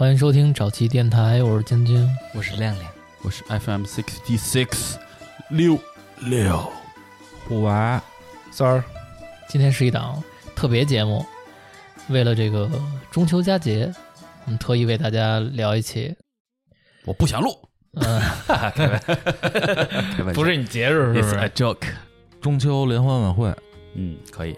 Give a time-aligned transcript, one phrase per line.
[0.00, 2.08] 欢迎收听早期电台，我是晶晶。
[2.32, 4.96] 我是亮亮，我是 FM sixty six
[5.50, 5.78] 六。
[6.20, 6.72] 六，
[7.46, 8.02] 虎娃。
[8.50, 8.82] 三儿，
[9.46, 10.24] 今天是一档
[10.56, 11.22] 特别节目，
[12.08, 12.66] 为了这个
[13.10, 13.92] 中秋佳节，
[14.46, 16.16] 我们特意为大家聊一期。
[17.04, 17.50] 我不想录，
[18.00, 21.88] 嗯，哈哈哈不是你节日是不 It's a 是？joke，
[22.40, 23.54] 中秋联欢晚会，
[23.96, 24.56] 嗯，可以。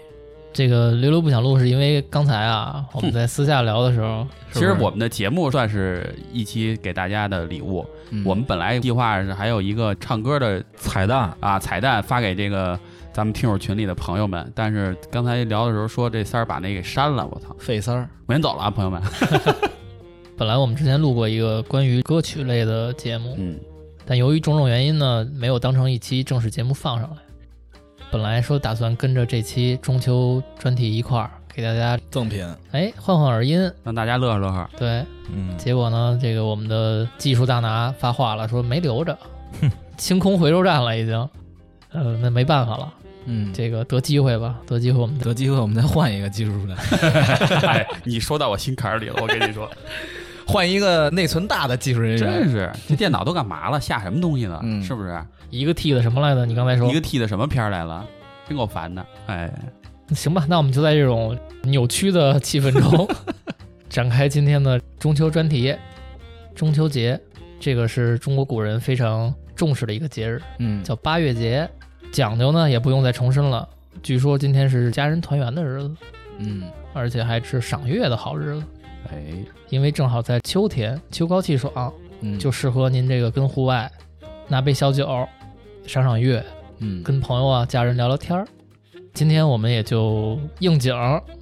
[0.53, 7.85] 这个溜溜不想录，是因为刚才啊，我们在私下聊的时候，其实我们的节目算是一期给大家的礼物。
[8.11, 12.79] 嗯我们本来计划是还有一个唱歌的彩蛋，啊彩蛋发给这个
[13.11, 17.55] 咱们听友群里的朋友们，但是刚才聊的时候说这三儿把那给删了，我操！
[17.57, 19.01] 费三儿，我先走了啊，朋友们。
[20.37, 23.59] 本来我们之前录过一个关于歌曲类的节目，嗯，
[24.05, 27.17] 但由于种种原因呢，没有当成一期正式节目放上来。
[28.13, 34.69] 本来说打算跟着这期中秋专题一块儿给大家赠品，哎换换耳音，让大家乐呵乐呵。
[34.77, 39.17] 对，嗯，结果呢，这个我们的技术大拿发话了，说没留着，
[39.97, 41.27] 清空回收站了已经。
[41.91, 42.93] 呃，那没办法了，
[43.25, 46.75] 嗯，这个得机会吧，得机会我们得机会我们再换一个技术出来，
[47.67, 49.67] 哎，你说到我心坎儿里了，我跟你说，
[50.45, 53.79] 换一个内存大的技术人员真，是这电脑都干嘛了？
[53.79, 54.59] 下什么东西呢？
[54.63, 55.19] 嗯是不是？
[55.49, 56.45] 一个 T 的什么来着？
[56.45, 58.05] 你刚才说一个 T 的什么片儿来了？
[58.47, 59.05] 真够烦的。
[59.27, 59.51] 哎，
[60.09, 63.07] 行吧，那我们就在这种扭曲的气氛中
[63.89, 65.75] 展开今天的中秋专题。
[66.55, 67.19] 中秋节，
[67.59, 71.69] 这个是中国古人非常重视的一个节日，嗯，叫八月节。
[72.11, 73.67] 讲究呢，也不用再重申了。
[74.03, 75.95] 据说今天是家人团圆的日子，
[76.37, 76.63] 嗯，
[76.93, 78.63] 而且还是赏月的好日子，
[79.11, 79.23] 哎，
[79.69, 83.91] 因为正好在秋天，秋高气爽，嗯，就适合您这个跟户外
[84.47, 85.27] 拿杯小酒，
[85.85, 86.43] 赏赏月，
[86.79, 88.47] 嗯，跟朋友啊、家人聊聊天儿。
[89.13, 90.95] 今天我们也就应景，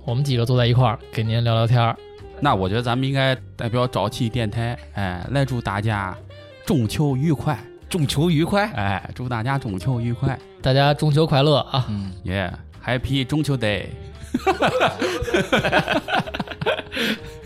[0.06, 1.95] 我们几个坐在一块儿给您聊聊天儿。
[2.40, 6.18] 那我觉得咱们应该代表早期电台，哎，来祝大家
[6.66, 11.85] 中秋愉快，中秋愉快，哎，祝大家中秋愉快，大家中秋快乐啊！
[11.90, 13.85] 嗯，耶、h a p p y 中秋 Day。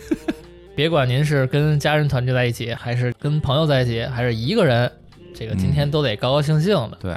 [0.75, 4.91] 别管您是跟家人团聚在一起，还是跟朋友在一起，还是一个人，
[5.33, 6.97] 这个今天都得高高兴兴的。
[7.01, 7.11] 对，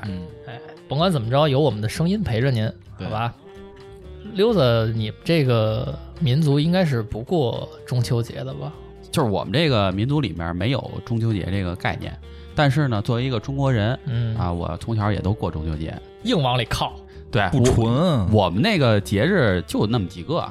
[0.47, 3.35] 哎，甭管怎么着，有我们的声音陪着您，好吧？
[4.35, 8.73] 溜子，你这个民族应该是不过中秋节的吧？
[9.11, 12.17] 就是我们这个民族里面没有中秋节这个概念，
[12.55, 15.93] 但是呢，作为一个中国人嗯啊，我从小也都过中秋节。
[16.23, 16.95] 硬往里靠。
[17.31, 20.47] 对，不纯，我们那个节日就那么几个，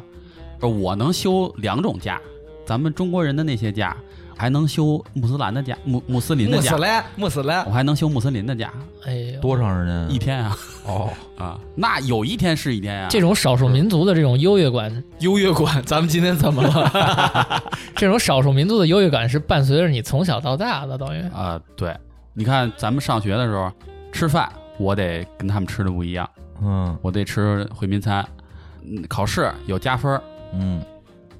[0.60, 2.22] 我能休两种假，
[2.68, 3.96] 咱们中国人的那些假
[4.36, 7.52] 还能休穆斯兰的假，穆穆斯林的假穆斯，林，穆斯林。
[7.60, 8.74] 我，还能休穆斯林的假，
[9.06, 10.14] 哎呦，多长时间？
[10.14, 10.58] 一天啊。
[10.86, 13.08] 哦， 啊，那有一天是一天啊。
[13.10, 17.64] 这种少数民族的这种优越感，优越感，咱们今天怎么了？
[17.96, 21.22] 这种少数民族的优越感是伴随着你从小到大的，等于。
[21.30, 21.96] 啊，对，
[22.34, 23.72] 你看咱们上学的时候
[24.12, 26.30] 吃饭，我得跟他们吃的不一样，
[26.62, 26.96] 嗯。
[27.02, 28.28] 我得吃回民餐，
[28.84, 30.22] 嗯考试有加分儿。
[30.54, 30.82] 嗯，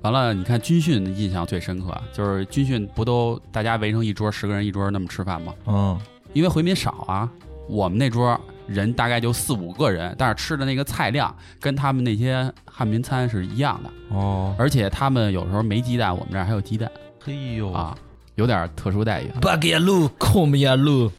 [0.02, 5.54] 完了，你看军训印象最深刻，就是军训不都大家围成一桌，十个人一桌那么吃饭吗？
[5.66, 6.00] 嗯，
[6.34, 7.30] 因为回民少啊，
[7.68, 17.98] 我们那桌人大概就四五个人，但是吃的那个菜量跟他们那些汉民餐是一样的，哦，而且他们有时候没鸡蛋，我们这儿还有鸡蛋嘿呦，啊，
[18.36, 19.28] 有点特殊待遇。
[19.42, 21.12] 巴给路，空米亚路，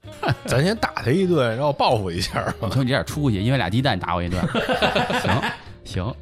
[0.47, 2.55] 咱先打他一顿，让我报复一下吧。
[2.62, 4.41] 你瞅你这点出息，因为俩鸡蛋打我一顿。
[5.21, 5.43] 行
[5.84, 6.15] 行，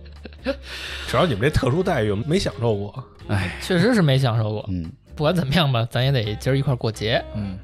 [1.09, 4.65] 主要你们这特殊待遇没享受过，哎，确实是没享受过。
[4.69, 7.23] 嗯，不管怎么样吧，咱也得今儿一块儿过节。
[7.35, 7.59] 嗯，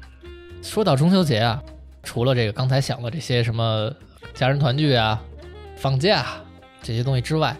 [0.61, 1.61] 说到中秋节啊，
[2.03, 3.91] 除了这个刚才想的这些什么
[4.33, 5.21] 家人团聚啊、
[5.75, 6.25] 放假
[6.81, 7.55] 这些东西之外，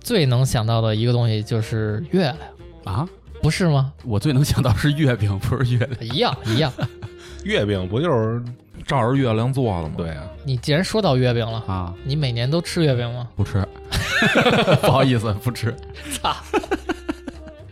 [0.00, 2.36] 最能想到的一个东西就是月亮，
[2.84, 3.08] 啊，
[3.42, 3.92] 不是吗？
[4.04, 6.14] 我最能想到是月饼，不是月亮。
[6.14, 6.72] 一样一样。
[7.44, 8.40] 月饼不就是
[8.86, 9.94] 照着月亮做的吗？
[9.96, 10.24] 对啊？
[10.44, 13.28] 你既然说到月饼了，啊，你每年都吃月饼吗？
[13.36, 13.66] 不吃，
[14.82, 15.74] 不好意思，不吃。
[16.12, 16.34] 操，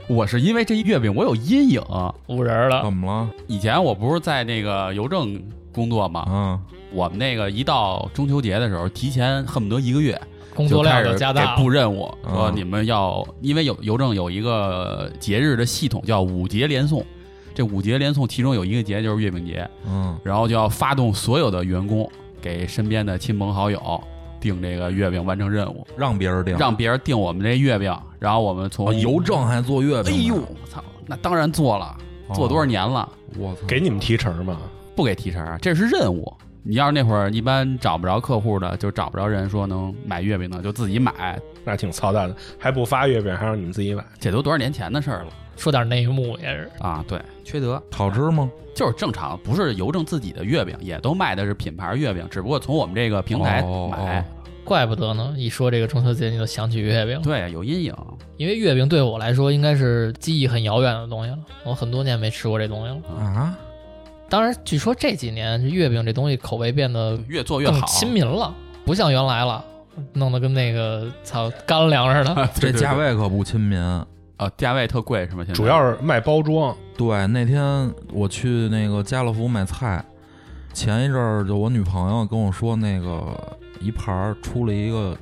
[0.09, 1.83] 我是因为这月饼我有阴影。
[2.27, 2.83] 五人了。
[2.83, 3.31] 怎么了？
[3.47, 5.41] 以前我不是在那个邮政
[5.73, 6.61] 工作嘛，嗯，
[6.93, 10.21] 我们那个一到中秋节的时候，提前恨不得一个月
[10.55, 11.57] 工作量就加大了。
[11.57, 17.05] 布任务，嗯说你们要，因为有邮政有一个节日的系统叫五节连送，
[17.61, 22.11] 这五节连送其中有一个节就是月饼节，嗯，然后就要发动所有的员工
[22.41, 24.03] 给身边的亲朋好友
[24.41, 31.95] 订这个月饼，完成任务，让别人订，让别人订我们这月饼，然后我们从哦邮政还做月饼，哎呦，我操，那当然做了，
[32.29, 34.57] 哦做多少年了，我操，给你们提成吗？
[34.97, 36.33] 不给提成啊，这是任务。
[36.63, 41.41] 你要是那会儿一般找不着客户的，就找不着人说能买月饼的，就自己买。
[41.65, 44.05] 那挺操蛋的，还不发月饼，还让你们自己买。
[44.19, 45.29] 这都多少年前的事儿了。
[45.57, 46.71] 说点内幕也是。
[46.79, 48.51] 啊，对，缺德，好吃吗？
[48.75, 54.21] 就是正常，不是邮政自己的月饼，也都卖的是品牌月饼，只不过从我们这个平台哦买。
[54.21, 54.25] 哦
[54.63, 57.93] 怪不得呢，一说这个中秋节你就想起月饼，对，有阴影。
[58.37, 63.17] 因为月饼对我来说应该是记忆很遥远的东西了，我很多年没吃过这东西了。
[63.19, 63.59] 啊，
[64.31, 68.55] 当然，据说这几年月饼这东西口味变得越做越好，亲民了，
[68.85, 69.63] 不像原来了，
[70.13, 72.49] 弄得跟那个操干粮似的。
[72.55, 73.79] 这价位可不亲民。
[74.37, 75.45] 啊，价位特贵是吗？
[75.45, 80.03] 现在主要是卖包装，对，那天我去那个家乐福买菜，
[80.73, 83.37] 前一阵儿就我女朋友跟我说，那个
[83.81, 85.15] 一盘儿出了一个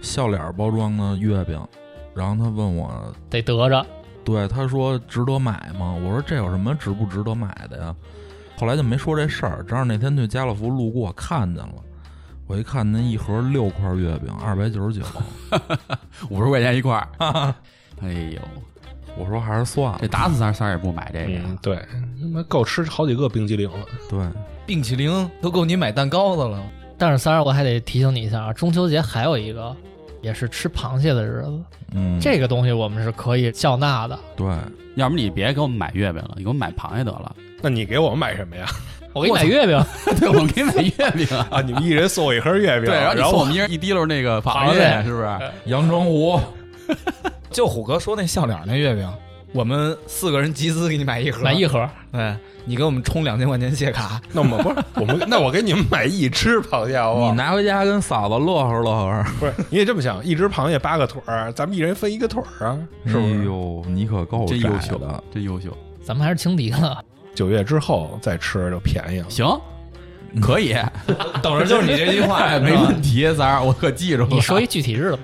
[0.00, 1.60] 笑脸包装的月饼，
[2.14, 3.84] 然后她问我，得得着，
[4.24, 5.94] 对，她说值得买吗？
[6.02, 7.94] 我说这有什么值不值得买的呀？
[8.56, 11.74] 后来就没说这事儿，正好那天去家乐福路过看见了，
[12.46, 15.04] 我一看那一盒六块月饼，二百九十九，
[16.30, 17.08] 五十块钱一块儿。
[18.02, 18.40] 哎呦，
[19.16, 20.08] 我说还是算了这。
[20.08, 21.42] 打死三儿三儿也不买这个呀。
[21.46, 21.76] 嗯，对，
[22.20, 23.86] 他妈够吃好几个冰激凌了。
[24.10, 24.20] 对，
[24.66, 26.62] 冰淇淋都够你买蛋糕的了。
[26.98, 29.74] 但是三儿，我还得提醒你一下啊，中秋节还有一个
[30.22, 31.60] 也是吃螃蟹的日子，
[31.92, 34.18] 嗯，这个东西我们是可以笑纳的。
[34.36, 34.46] 对，
[34.96, 37.34] 要不你别给我们买月饼了，你给我们买螃蟹得了。
[37.64, 38.66] 那你给我们买什么呀？
[39.14, 39.82] 我给你买月饼，
[40.20, 41.48] 对，我给你买月饼 啊。
[41.50, 45.26] 啊，你们一人送我一盒月饼，对，然后然后我们一人一滴溜那个螃蟹，是不是？
[45.64, 46.38] 阳澄湖。
[47.50, 49.10] 就虎哥说那笑脸那月饼，
[49.54, 51.88] 我们四个人集资给你买一盒，买一盒。
[52.12, 52.34] 对
[52.66, 57.32] 你给我们充两千块钱谢卡，那我们不是我们，那我给你们买一只螃蟹好不你？
[57.32, 63.44] 拿回家跟嫂子乐呵乐呵，不是，你也这么想，一只螃蟹八个腿儿，咱们一人分一个腿儿啊，是不哎是？
[63.44, 65.70] 呦，你可够优秀的。，真优秀。
[66.02, 67.02] 咱们还是轻敌了。
[67.34, 69.26] 九月之后再吃就便宜了。
[69.28, 69.46] 行，
[70.40, 70.74] 可以，
[71.42, 74.28] 等着就是你这句话，哎，没问题，三儿，我可记住了。
[74.30, 75.16] 你说一具体日子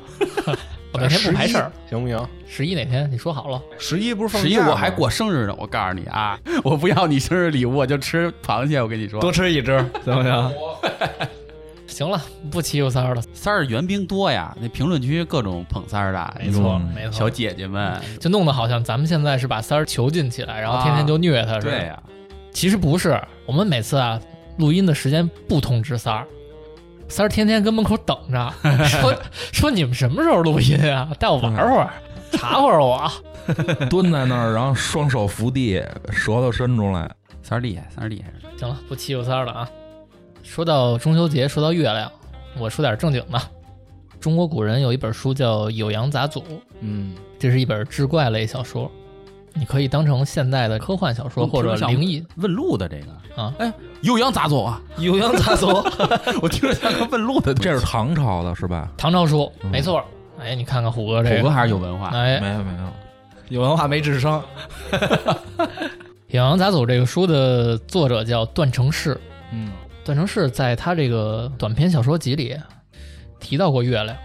[0.43, 0.57] 吧，
[0.93, 1.71] 我那天不排事儿。
[1.89, 2.19] 行不行？
[2.47, 3.09] 十一哪天？
[3.11, 3.61] 你说好了。
[3.79, 8.83] 十一不是放十一我还过生日呢，我告诉你啊， 我不要你生日礼物，我就吃螃蟹。
[8.83, 10.53] 我跟你说，多吃一只，行不行？
[12.01, 12.19] 行了，
[12.51, 13.21] 不欺负三儿了。
[13.35, 17.13] 三儿援兵多呀，那评论区各种捧三儿的，没错，嗯没错。
[17.13, 21.71] 小姐姐们，就弄得好像咱们现在是把三儿囚禁起来，然后天天就虐他似的。
[21.71, 22.03] 对呀，
[22.53, 24.19] 其实不是，我们每次啊
[24.57, 26.27] 录音的时间不通知三儿，
[27.07, 28.51] 三儿天天跟门口等着，
[28.89, 29.15] 说
[29.53, 31.11] 说你们什么时候录音啊？
[31.21, 31.91] 带我玩会儿，
[32.33, 33.13] 查会儿我。
[33.91, 37.11] 蹲在那儿，然后双手扶地，舌头伸出来。
[37.43, 38.33] 三儿厉害，三儿厉害。
[38.57, 39.69] 行了，不欺负三儿了啊。
[40.43, 42.11] 说到中秋节，说到月亮，
[42.59, 43.41] 我说点正经的。
[44.21, 46.41] 中国古人有一本书叫《酉阳杂俎》，
[46.81, 48.91] 嗯，这是一本志怪类小说，
[49.55, 53.55] 你可以当成现代的科幻小说或者灵异问路的这个啊。
[53.59, 53.73] 哎，
[54.03, 54.81] 酉阳杂俎啊？
[54.99, 55.83] 酉阳杂俎，
[56.43, 57.55] 我听着像个问路的。
[57.55, 58.91] 这是唐朝的是吧？
[58.97, 60.05] 唐朝书，嗯没错。
[60.39, 62.09] 哎，你看看虎哥这个，虎哥还是有文化。
[62.09, 62.89] 哎，没有没有，
[63.49, 64.43] 有文化没智商。
[66.31, 69.19] 《酉阳杂俎》这个书的作者叫段成式。
[69.53, 69.73] 嗯，
[70.05, 72.57] 段成式在他这个短篇小说集里
[73.39, 74.17] 提到过月亮。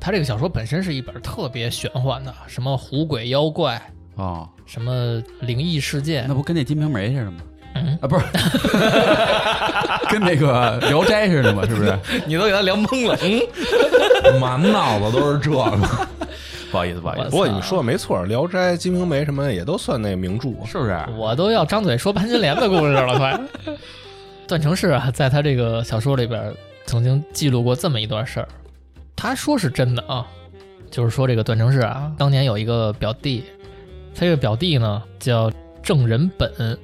[0.00, 3.82] 他这个小说本身是一本特别玄幻的，什么狐鬼妖怪，
[4.14, 7.38] 哦，什么灵异事件那，不跟那《金瓶梅》似的吗？
[7.74, 8.24] 嗯，啊，不是，
[10.08, 11.64] 跟那个《聊斋》似的吗？
[11.66, 11.98] 是不是？
[12.26, 13.18] 你都给他聊懵了。
[14.32, 15.78] 嗯，满脑子都是这个。
[16.70, 20.50] 不好意思，不好意思，不过你说的没错，《聊斋》《金瓶梅》什么也都算那名著。
[20.64, 20.96] 是不是？
[21.16, 23.40] 我都要张嘴说潘金莲的故事了，快！
[24.48, 26.54] 段成式啊，在他这个小说里边
[26.86, 28.48] 曾经记录过这么一段事儿，
[29.14, 30.26] 他说是真的啊，
[30.90, 33.44] 就是说这个段成式啊，当年有一个表弟，
[34.14, 35.52] 他这个表弟呢叫
[35.82, 36.78] 郑仁本，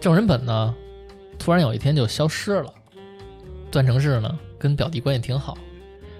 [0.00, 0.72] 郑仁本呢
[1.40, 2.72] 突然有一天就消失了，
[3.68, 5.58] 段成式呢跟表弟关系挺好，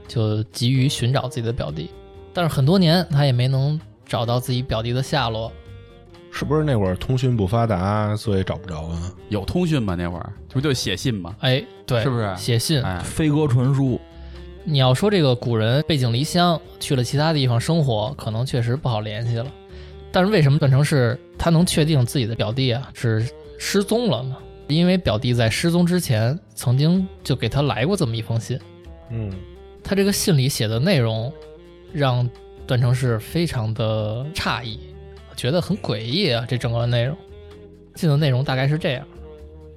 [0.09, 1.91] 就急于寻找自己的表弟，
[2.33, 5.53] 但是很多年他也没能找到自己表弟的下落。
[6.37, 9.14] 是不是那会儿通讯不发达，所以找不着啊？
[9.29, 9.95] 有通讯吗？
[9.97, 11.33] 那会儿这不就写信吗？
[11.38, 12.83] 哎，对，是不是写信？
[12.83, 14.00] 哎，飞鸽传书，
[14.64, 19.47] 你要说这个古人背井离乡去了其他地方生活，可能确实不好联系了。
[20.11, 23.25] 但是为什么段成式他能确定自己的表弟啊是
[23.57, 24.37] 失踪了呢？
[24.67, 28.59] 因为表弟在失踪之前曾经就给他来过这么一封信，
[29.11, 29.31] 嗯，
[29.85, 31.33] 他这个信里写的内容
[31.93, 32.29] 让
[32.67, 34.81] 段成式非常的诧异，
[35.37, 36.45] 觉得很诡异啊。
[36.49, 37.17] 这整个内容，
[37.97, 39.07] 信的内容大概是这样：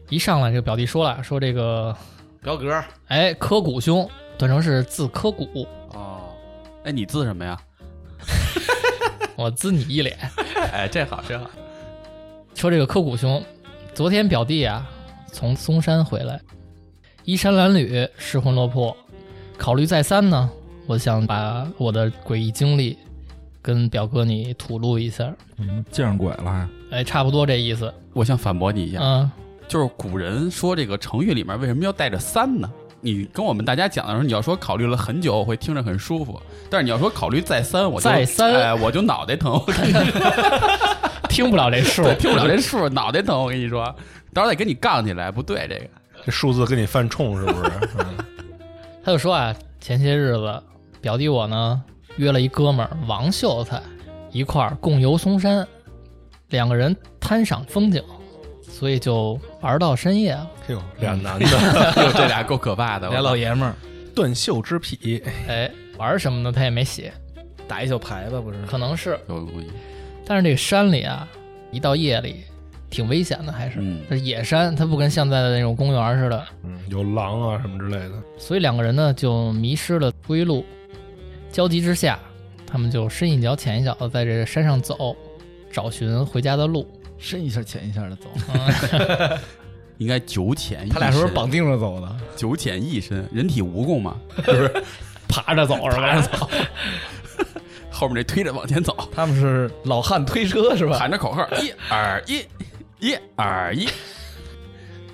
[0.09, 1.95] 一上来这个表弟说了，说这个
[2.41, 6.21] 表哥，哎，柯谷兄，段成是字柯谷，哦，
[6.83, 7.59] 哎，你字什么呀？
[9.35, 10.17] 我滋你一脸。
[10.71, 11.49] 哎，这好，这好。
[12.55, 13.43] 说这个柯谷兄，
[13.93, 14.89] 昨天表弟啊
[15.31, 16.39] 从嵩山回来，
[17.23, 18.95] 衣衫褴褛，失魂落魄，
[19.57, 20.49] 考虑再三呢，
[20.87, 22.97] 我想把我的诡异经历
[23.67, 25.29] 跟表哥你吐露一下。
[25.57, 26.69] 嗯，见上鬼了还？
[26.91, 27.93] 哎，差不多这意思。
[28.13, 29.29] 我想反驳你一下，嗯，
[29.67, 32.71] 就是古人说这个成语里面为什么要带着三呢？
[33.01, 39.93] 你跟我们大家讲的时候，你要说考虑了很久，我会听着很舒服；但是你要说考虑再三，我就再三哎，我就脑袋疼，我跟你
[41.27, 43.37] 听不了这数，对，听不了这数，脑袋疼。
[43.37, 43.83] 我跟你说，
[44.33, 45.87] 到时候得跟你杠起来，不对这个。
[46.25, 47.71] 这数字跟你犯冲是不是？
[47.99, 48.05] 嗯
[49.03, 50.63] 他就说啊，前些日子
[50.99, 51.81] 表弟我呢
[52.17, 53.81] 约了一哥们儿王秀才
[54.31, 55.65] 一块儿共游嵩山，
[56.49, 58.03] 两个人贪赏风景，
[58.61, 60.51] 所以就玩到深夜了。
[60.67, 63.75] 哎呦，俩男的 哟，这俩够可怕的，俩老爷们儿
[64.13, 66.51] 断袖之癖，哎，玩什么呢？
[66.51, 67.13] 他也没写，
[67.67, 68.57] 打一宿牌吧不是？
[68.65, 69.17] 可能是。
[69.29, 69.67] 有故意。
[70.25, 71.27] 但是这个山里啊，
[71.71, 72.43] 一到夜里
[72.89, 78.13] 挺危险的，还是嗯这是野山，它不跟现在的那种公园似的，嗯，有狼啊什么之类的。
[78.37, 80.65] 所以两个人呢就迷失了归路。
[81.51, 82.19] 焦急之下，
[82.65, 85.15] 他们就深一脚浅一脚的在这山上走，
[85.71, 86.87] 找寻回家的路。
[87.19, 89.39] 深一下浅一下的走，嗯，
[89.97, 92.15] 应该九浅一深，他俩是不是绑定着走的？
[92.35, 93.27] 九浅一深？
[93.33, 94.15] 人体蜈蚣嘛，
[95.27, 96.21] 爬着走是吧？
[96.21, 96.47] 走，
[97.89, 100.95] 后面这推着往前走，他们是老汉推车是吧？
[100.99, 102.45] 喊着口号：一二一，
[102.99, 103.87] 一二一。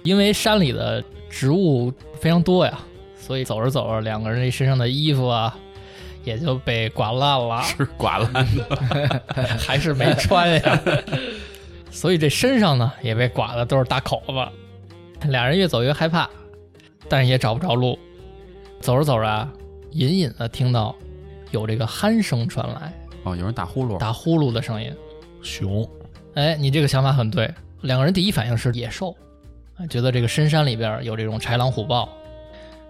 [0.03, 2.77] 因为山里的植物非常多呀，
[3.17, 5.57] 所以走着走着，两个人这身上的衣服啊
[6.23, 9.21] 也就被刮烂了， 是刮烂的，
[9.59, 10.81] 还是没穿呀。
[11.91, 15.29] 所以这身上呢也被刮的都是大口子。
[15.29, 16.29] 俩人越走越害怕，
[17.07, 17.97] 但是也找不着路。
[18.81, 19.49] 走着走着啊，
[19.91, 20.93] 隐隐的听到
[21.51, 24.93] 有这个鼾声传来，哦，有人打呼噜，打呼噜的声音。
[25.41, 25.89] 熊，
[26.33, 27.49] 哎，你这个想法很对。
[27.81, 29.15] 两个人第一反应是野兽，
[29.77, 32.09] 啊觉得这个深山里边有这种豺狼虎豹，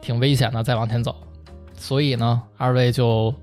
[0.01, 1.15] 挺危险的，再往前走。
[1.75, 3.33] 所以呢，二位就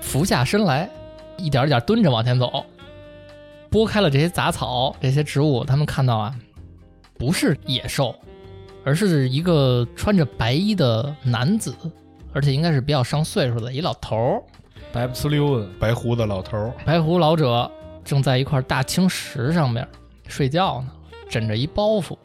[0.00, 0.88] 俯下身来，
[1.36, 2.64] 一点一点蹲着往前走，
[3.70, 6.34] 拨开了这些杂草、这些植物，他们看到啊，
[7.18, 8.14] 不是野兽，
[8.84, 11.74] 而是一个穿着白衣的男子，
[12.32, 14.42] 而且应该是比较上岁数的一老头儿。
[14.92, 17.70] 白不呲溜的，白胡子老头儿，白胡老者
[18.04, 19.86] 正在一块大青石上面
[20.26, 20.88] 睡觉呢，
[21.28, 22.16] 枕着一包袱。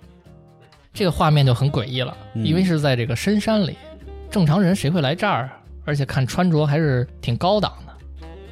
[0.91, 3.77] 这个画面就很诡异了，嗯因为是在这个深山里，
[4.35, 5.53] 正常人谁会来这儿啊？
[5.85, 7.93] 而且看穿着还是挺高档的，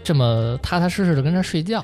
[0.02, 1.84] 这么踏踏实实的跟这睡觉，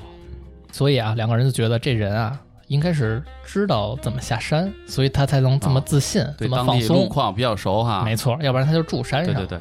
[0.72, 7.08] 所以啊，两个人就觉得这人啊应该是知道怎么下山，所以他才能这么自信，对这么放当地路松。
[7.10, 8.02] 况比较熟哈。
[8.02, 9.34] 没错，要不然他就住山上。
[9.34, 9.60] 对对对，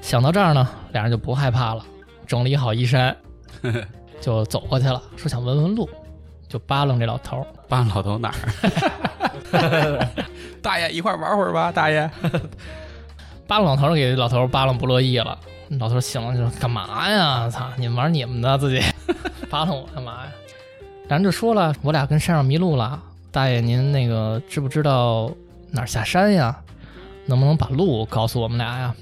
[0.00, 1.84] 想到这儿呢，俩人就不害怕了，
[2.28, 3.16] 整理好衣衫，
[4.22, 5.90] 就走过去了，说想问问路，
[6.46, 7.46] 就扒楞这老头儿。
[7.68, 8.32] 扒老头哪
[9.50, 10.08] 儿？
[10.62, 12.08] 大爷一块儿玩会儿吧，大爷。
[13.50, 15.36] 扒拉老头给老头扒拉不乐意了，
[15.70, 17.50] 老头醒了就说：“干嘛呀？
[17.50, 18.80] 操，你们玩你们的，自己
[19.50, 20.30] 扒拉我干嘛呀？”
[21.10, 23.02] 俩人就说了：“我俩跟山上迷路了，
[23.32, 25.28] 大爷您那个知不知道
[25.72, 26.56] 哪儿下山呀？
[27.26, 28.94] 能不能把路告诉我们俩呀？”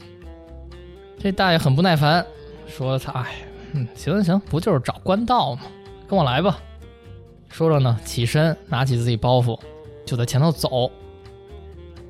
[1.20, 2.24] 这大爷很不耐烦，
[2.66, 3.26] 说：“操，哎，
[3.72, 5.60] 嗯，行行行，不就是找官道吗？
[6.08, 6.58] 跟我来吧。”
[7.52, 9.60] 说着呢，起身拿起自己包袱，
[10.06, 10.90] 就在前头走。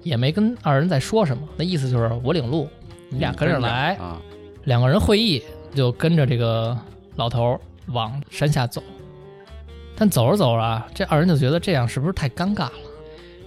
[0.08, 2.68] 也没跟二人再说什么，那意思就是我领路，
[3.10, 3.94] 你俩跟着来。
[3.96, 4.20] 啊，
[4.64, 5.42] 两个人会意，
[5.74, 6.76] 就跟着这个
[7.16, 8.82] 老头儿往山下走。
[9.96, 12.72] 但走着走着啊，这二人就觉得这样是不是太尴尬了？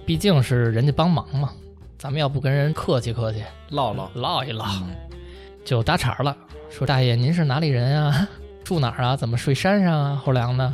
[0.04, 1.50] 毕竟是人家帮忙嘛，
[1.98, 4.10] 咱们要不跟人客气客气，唠唠。
[4.14, 4.90] 唠一唠，嗯
[5.64, 6.36] 就搭茬了，
[6.68, 8.28] 说大爷您是哪里人啊？
[8.64, 9.16] 住哪儿啊？
[9.16, 10.22] 怎么睡山上啊？
[10.22, 10.72] 后梁的。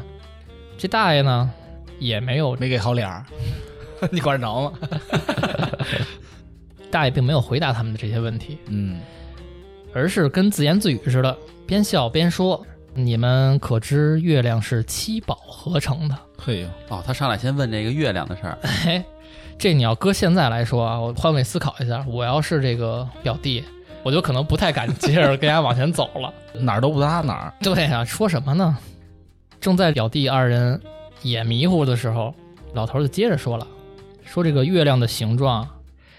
[0.79, 1.51] 这大爷呢，
[1.99, 3.25] 也没有没给好脸儿，
[4.11, 4.79] 你管得着吗？
[6.91, 9.01] 大爷并没有回答他们的这些问题，嗯，
[9.95, 11.37] 而是跟自言自语似的，
[11.67, 12.65] 边笑边说
[12.95, 19.05] ：“你们可知月亮是七宝合成的嘿呦，哦，他上来先问这个月亮的事儿，？” 哎，
[19.59, 23.63] 这你要搁现在来说啊，我换位思考一下，我要是这个表弟，
[24.03, 26.33] 我就可能不太敢接着跟人家往前走了。
[26.55, 27.53] 哪儿都不搭哪儿。
[27.61, 28.77] 对呀、说什么呢？
[29.61, 30.81] 正在表弟二人
[31.21, 32.35] 也迷糊的时候，
[32.73, 33.67] 老头就接着说了
[34.29, 35.67] ：“说这个月亮的形状，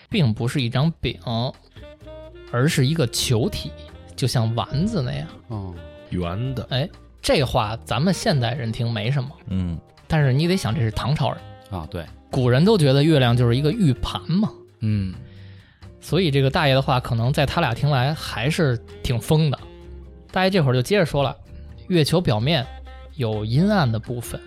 [0.10, 1.20] 并不是一张饼，
[2.52, 3.72] 而是一个球体，
[4.16, 5.28] 就像丸子那样。
[5.50, 5.76] 哦，
[6.10, 6.90] 圆的，哎，
[7.22, 11.40] 这话咱们现代人听没什么，嗯，但是你得想，这是唐朝人，
[11.70, 15.14] 啊，对，古人都觉得月亮就是一个玉盘嘛，嗯，
[16.02, 19.60] 所以这个大爷的话，可能在他俩听来还是挺疯的。
[20.32, 21.38] 大爷这会儿就接着说了，
[21.88, 22.66] 月球表面
[23.16, 24.42] 有阴暗的部分，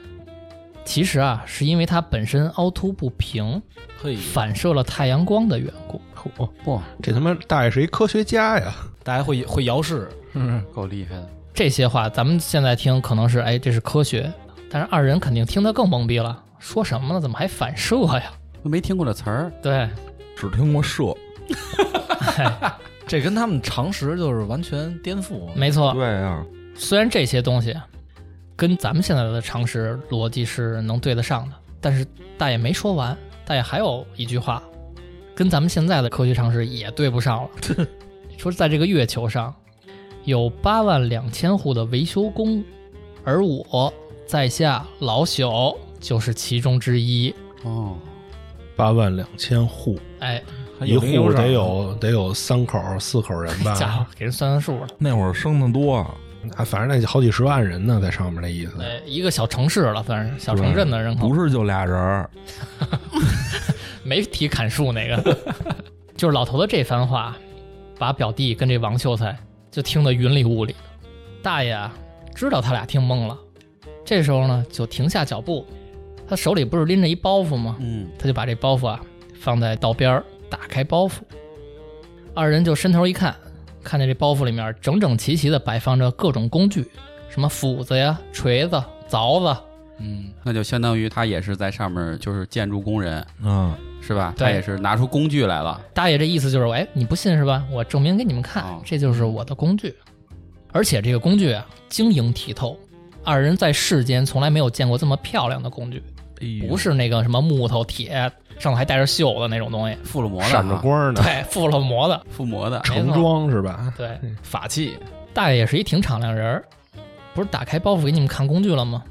[0.85, 3.61] 其实啊，是因为它本身凹凸不平，
[4.01, 6.01] 嘿，反射了太阳光的缘故。
[6.37, 8.73] 嚯，哇，这他妈大爷是一科学家呀！
[9.03, 10.63] 大家会会摇视，嗯？
[10.73, 11.29] 够厉害的。
[11.55, 14.33] 这些话咱们现在听可能是哎这是科学，
[14.71, 17.21] 但是二人肯定听得更懵逼了，说什么呢？
[17.21, 18.33] 怎么还反射呀？
[18.63, 19.89] 都没听过这词儿，对，
[20.37, 21.15] 只听过射，
[23.07, 25.53] 这跟他们常识就是完全颠覆。
[25.55, 25.93] 没错。
[25.93, 26.45] 对啊，
[26.77, 27.77] 虽然这些东西
[28.57, 32.07] 跟咱们现在的常识逻辑是能对得上的，但是
[32.39, 34.63] 大爷没说完，大爷还有一句话，
[35.35, 37.51] 跟咱们现在的科学常识也对不上了。
[38.39, 39.55] 说在这个月球上
[40.25, 42.65] 有八万两千户的维修工，
[43.25, 43.93] 而我
[44.27, 47.35] 在下老朽就是其中之一。
[47.65, 47.97] 哦，
[48.75, 50.43] 八万两千户，哎，
[50.85, 53.75] 一户得有得有三口四口人吧？
[53.79, 54.89] 家伙给人算算数了。
[54.99, 56.05] 那会儿生的多，
[56.57, 58.77] 啊，反正那好几十万人呢，在上面那意思。
[58.79, 61.29] 对，一个小城市了，算是小城镇的人口。
[61.29, 62.31] 不是就俩人儿，
[64.03, 65.37] 没提砍树那个，
[66.17, 67.37] 就是老头子这番话，
[67.99, 69.37] 把表弟跟这王秀才
[69.71, 70.79] 就听得云里雾里的。
[71.43, 71.93] 大爷啊，
[72.35, 73.39] 知道他俩听懵了，
[74.05, 75.67] 这时候呢就停下脚步，
[76.29, 77.77] 他手里不是拎着一包袱吗？
[77.81, 79.01] 嗯，他就把这包袱啊
[79.41, 81.21] 放在道边儿，打开包袱，
[82.35, 83.35] 二人就伸头一看，
[83.83, 86.89] 看见这包袱里面整整齐齐的摆放着各种工具，
[87.29, 89.61] 什么斧子呀、锤子、凿子，
[89.99, 94.35] 嗯，那就相当于他也是在上面就是建筑工人嗯，是吧？
[94.37, 95.81] 他也是拿出工具来了。
[95.93, 97.65] 大爷这意思就是，哎，你不信是吧？
[97.71, 99.95] 我证明给你们看，哦这就是我的工具。
[100.73, 102.79] 而且这个工具啊，晶莹剔透，
[103.23, 106.03] 二人在世间从来没有见过这么漂亮的工具，
[106.69, 108.11] 不是那个什么木头、铁
[108.59, 112.81] 上头还带着锈的那种东西，附了魔的啊，闪着光呢，对，附了膜的，附魔的。
[112.85, 113.93] 盛装是吧？
[113.97, 114.19] 对。
[114.43, 114.97] 法器，
[115.35, 116.65] 大爷也是一挺敞亮人儿，
[117.35, 119.03] 不是打开包袱给你们看工具了吗？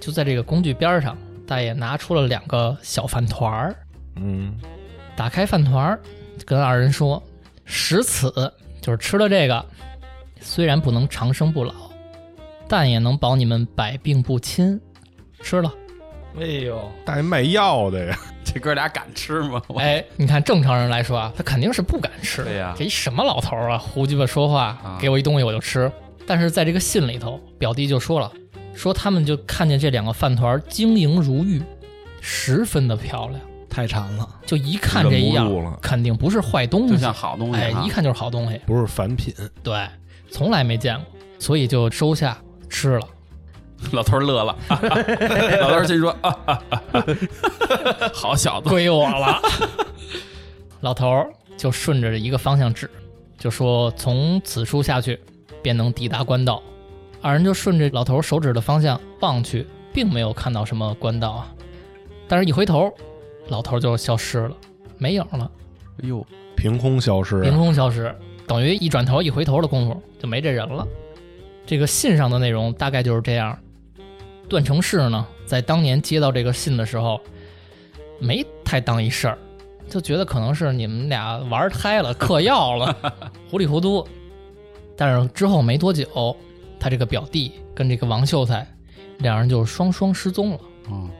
[0.00, 3.74] 就在这个工具边上，大爷拿出了两个小饭团儿，
[4.16, 4.54] 嗯，
[5.16, 6.00] 打开饭团儿，
[6.44, 7.22] 跟二人说
[7.64, 8.30] ：“食此，
[8.80, 9.64] 就是吃了这个，
[10.40, 11.72] 虽然不能长生不老，
[12.68, 14.80] 但也能保你们百病不侵。
[15.42, 15.70] 吃了，
[16.40, 19.62] 哎呦，大爷卖药的呀， 这哥俩敢吃吗？
[19.68, 22.42] 我 哎，你看正常人来说啊，他肯定是不敢吃。
[22.44, 22.74] 对呀。
[22.76, 25.90] 这一什么老头儿啊，胡鸡巴说话啊，给我一东西我就吃。
[26.26, 28.32] 但是在这个信里头，表弟就说了，
[28.74, 31.62] 说他们就看见这两个饭团儿晶莹如玉，
[32.20, 38.60] 十分的漂亮，太馋了，就一看这样忍不住了，肯定不是坏东西，就像好东西哎，一看就是好东西。
[38.66, 39.86] 不是凡品，对，
[40.30, 41.04] 从来没见过，
[41.38, 42.36] 所以就收下
[42.68, 43.06] 吃了。
[43.92, 44.56] 老头乐了，
[45.60, 47.06] 老头儿心说啊啊啊啊
[48.12, 49.40] 好小子，归我了。
[50.80, 52.90] 老头儿就顺着一个方向指，
[53.38, 55.20] 就说从此处下去
[55.62, 56.62] 便能抵达官道。
[57.22, 61.50] 二人就顺着老头儿手指的方向望去，并没有看到什么官道啊。
[62.28, 62.92] 但是，一回头，
[63.48, 64.56] 老头儿就消失了，
[64.98, 65.50] 没影儿了，
[66.02, 67.40] 哎呦，凭空消失。
[67.40, 68.14] 凭空消失，
[68.46, 70.86] 等于一转头一回头的功夫就没这人了。
[71.64, 73.58] 这个信上的内容大概就是这样。
[74.48, 77.20] 段成式呢，在当年接到这个信的时候，
[78.18, 79.38] 没太当一事儿，
[79.88, 82.96] 就觉得可能是你们俩玩儿嗨了，嗑药了，
[83.50, 84.06] 糊里糊涂。
[84.96, 86.36] 但是之后没多久，
[86.78, 88.66] 他这个表弟跟这个王秀才
[89.18, 90.60] 两人就双双失踪了。
[90.90, 91.10] 嗯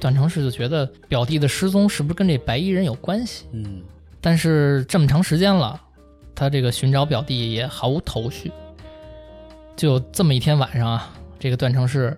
[0.00, 3.46] 段成式就觉得表弟的失踪是不是跟这白衣人有关系？
[3.50, 3.82] 嗯，
[4.20, 5.80] 但是这么长时间了，
[6.36, 8.52] 他这个寻找表弟也毫无头绪。
[9.76, 12.16] 就这么一天晚上啊，这个段成式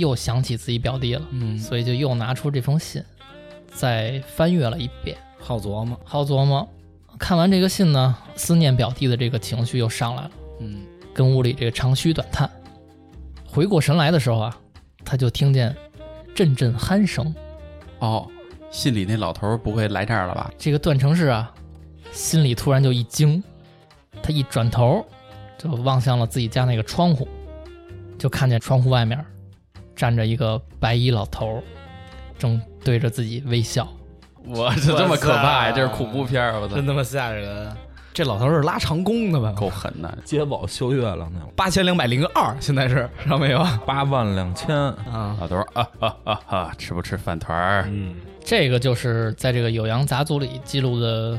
[0.00, 3.00] 又想起自己表弟了，嗯，所以就又拿出这封信，
[3.72, 6.68] 再翻阅了一遍，好琢磨，好琢磨。
[7.18, 10.80] 看完这个信呢，思念表弟的这个情绪又上来了，嗯，
[11.14, 12.50] 跟屋里这个长吁短叹。
[13.46, 14.56] 回过神来的时候啊，
[15.04, 15.76] 他就听见
[16.34, 17.34] 阵阵鼾声。
[17.98, 18.26] 哦，
[18.70, 20.50] 信里那老头儿不会来这儿了吧？
[20.56, 21.52] 这个段成式啊，
[22.10, 23.42] 心里突然就一惊，
[24.22, 25.04] 他一转头
[25.58, 27.28] 就望向了自己家那个窗户，
[28.18, 29.22] 就看见窗户外面
[30.00, 31.62] 站着一个白衣老头儿，
[32.38, 33.86] 正对着自己微笑。
[34.46, 35.72] 我这这么可怕呀？
[35.72, 37.70] 这是恐怖片儿，我操，真他妈吓人！
[38.14, 39.52] 这老头是拉长弓的吧？
[39.52, 40.18] 够狠的。
[40.24, 43.62] 接宝修月亮那种，八千两百零二，现在是知道没有？
[43.84, 47.84] 八万两千，啊，老头儿啊啊啊啊，吃不吃饭团儿？
[47.90, 51.38] 嗯，这个就是在这个《酉阳杂俎》里记录的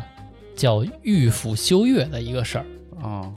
[0.56, 2.66] 叫玉府修月的一个事儿。
[3.02, 3.34] 哦，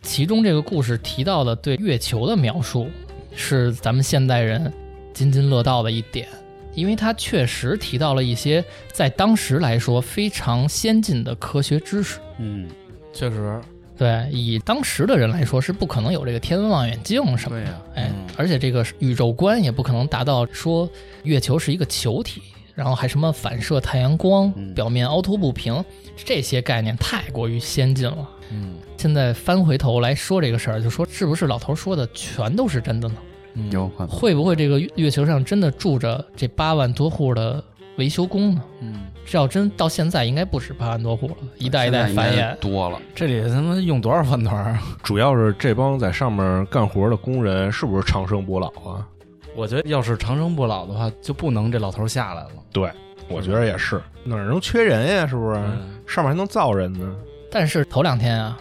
[0.00, 2.88] 其中这个故事提到的对月球的描述，
[3.34, 4.72] 是咱们现代人
[5.12, 6.28] 津津乐道的一点，
[6.74, 12.18] 因为它确实提到了一些在当时来说非常先进的科学知识。
[12.38, 12.68] 嗯，
[13.12, 13.60] 确实，
[13.96, 17.66] 对，以当时的人来说，是不可能有这个天文望远镜什么的。
[17.94, 20.88] 哎嗯，而且这个宇宙观也不可能达到说
[21.24, 22.42] 月球是一个球体，
[22.74, 25.84] 然后还什么反射太阳光、嗯表面凹凸不平，
[26.16, 28.28] 这些概念太过于先进了。
[28.50, 33.14] 嗯现在翻回头来说这个事儿，就说是不是老头说的全都是真的呢？
[33.54, 34.08] 嗯有可能。
[34.08, 37.62] 会不会这个月球上真的住着这八万多户的
[37.96, 38.62] 维修工呢？
[38.80, 42.56] 嗯，这要真到现在，应该不止八万多户了，一代一代繁衍。
[42.56, 44.82] 多了，这里他妈用多少饭团啊？
[45.02, 49.06] 主要是这帮在上面干活的工人是不是长生不老啊？
[49.54, 52.50] 我觉得要是长生不老的话，就不能这老头下来了。
[52.72, 52.90] 对，
[53.28, 55.26] 我觉得也是，哪儿能缺人呀？
[55.26, 55.58] 是不是？
[55.58, 57.14] 嗯上面还能造人呢？
[57.50, 58.58] 但是头两天啊，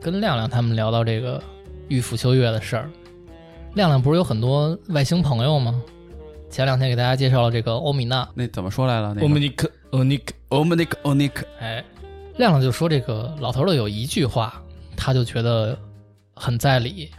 [0.00, 1.42] 跟亮亮他们聊到这个
[1.88, 2.90] 玉府秋月的事儿，
[3.74, 5.82] 亮亮不是有很多外星朋友吗？
[6.50, 9.14] 前两天给大家介绍了这个欧米娜，那怎么说来了？
[9.14, 11.82] 那个欧米尼克，欧尼克，欧米尼克欧尼克，哎，
[12.36, 14.62] 亮亮就说这个老头儿的有一句话，
[14.96, 15.78] 他就觉得
[16.34, 17.10] 很在理，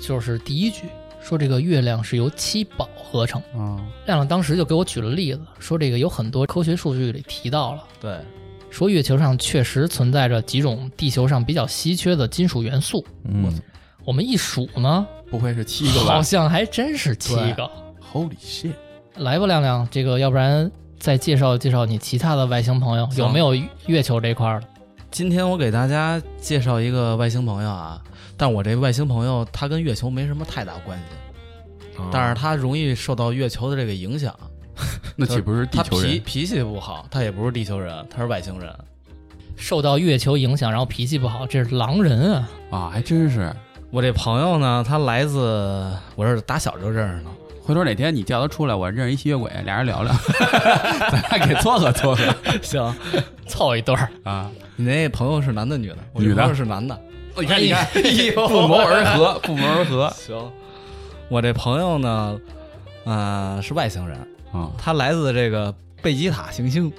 [0.00, 0.84] 就是第一句
[1.28, 3.42] 说这个月亮是由七宝合成。
[3.54, 8.16] 嗯，亮亮当时就给我举了例子，说这个有很多科学数据里提到了，对，
[8.70, 13.04] 说月球上确实存在着几种地球上比较稀缺的金属元素。
[13.24, 13.52] 嗯，
[14.06, 17.70] 我们一数呢，不会是七个吧好像还真是七个。
[18.10, 18.72] ？Holy shit！
[19.16, 24.66] 来吧，亮亮，这个要不然再介绍介绍你其他的外星朋友，有没有月球这块儿的？
[25.10, 28.02] 今天我给大家介绍一个外星朋友啊，
[28.38, 34.34] 但我这外星朋友他跟月球没什么太大关系，啊但是他容易受到月球的这个影响。
[35.16, 36.12] 那岂不是地他球人？
[36.12, 38.72] 脾脾气不好，他也不是地球人，他是外星人。
[39.56, 42.48] 受到月球影响，然后脾气不好，这是狼人啊！
[42.70, 43.52] 啊，还真是。
[43.90, 50.14] 我这朋友呢，他来自我这打小就认识了，回头哪天你叫他出来，我认识一吸血鬼，俩人聊聊，
[51.10, 52.22] 咱俩给撮合撮合
[52.62, 52.94] 行，
[53.48, 54.48] 凑一对儿，啊！
[54.76, 55.96] 你那朋友是男的女的？
[56.12, 56.96] 我这女的朋友是男的。
[57.40, 57.86] 你看，你看，
[58.34, 60.50] 不谋而合，不谋而合行，
[61.28, 62.40] 我这朋友呢，
[63.04, 64.18] 呃，是外星人，
[64.52, 64.70] 啊！
[64.78, 66.92] 他来自这个贝吉塔行星。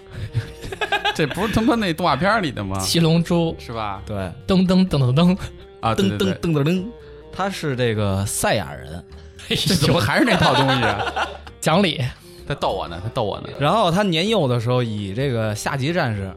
[1.15, 2.77] 这不是他妈那动画片里的吗？
[2.81, 4.01] 七龙珠，是吧？
[4.05, 4.15] 对，
[4.47, 5.37] 噔噔噔噔噔，
[5.81, 6.85] 啊，噔噔噔噔噔，
[7.31, 9.03] 他是这个赛亚人。
[9.49, 11.27] 这怎么还是那套东西啊？
[11.59, 11.99] 讲理，
[12.47, 13.49] 他逗我呢，他逗我呢。
[13.59, 16.31] 然后他年幼的时候以这个下级战士，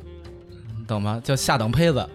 [0.88, 1.20] 懂吗？
[1.22, 2.08] 叫下等胚子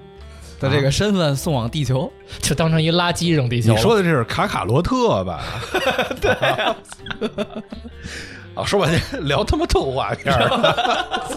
[0.59, 2.11] 的这个身份送往地球。
[2.41, 3.73] 就当成一垃圾扔地球。
[3.73, 5.43] 你说的这是卡卡罗特吧？
[6.21, 6.31] 对。
[8.53, 10.75] 啊，说半天聊他妈动画片儿，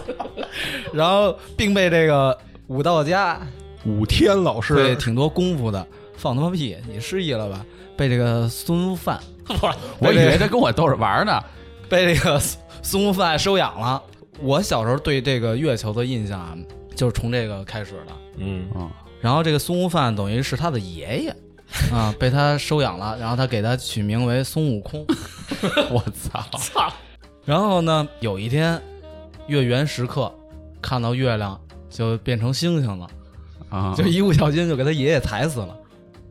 [0.91, 3.39] 然后并被这个武道家
[3.85, 5.85] 武天老师对挺多功夫的，
[6.17, 7.63] 放他妈屁，你失忆了吧？
[7.95, 9.19] 被这个孙悟饭，
[9.99, 11.39] 我以为他跟我逗着玩呢。
[11.87, 12.41] 被这个
[12.81, 14.01] 孙悟饭收养了。
[14.39, 16.57] 我小时候对这个月球的印象啊，
[16.95, 18.13] 就是从这个开始的。
[18.37, 18.89] 嗯，嗯，
[19.21, 21.35] 然后这个孙悟饭等于是他的爷爷
[21.93, 25.05] 啊，被他收养了，然后他给他取名为孙悟空。
[25.89, 26.43] 我操！
[26.57, 26.91] 操，
[27.45, 28.81] 然后呢，有一天
[29.47, 30.33] 月圆时刻，
[30.81, 33.07] 看到月亮就变成星星了，
[33.69, 35.75] 啊，就一不小心就给他爷爷踩死了。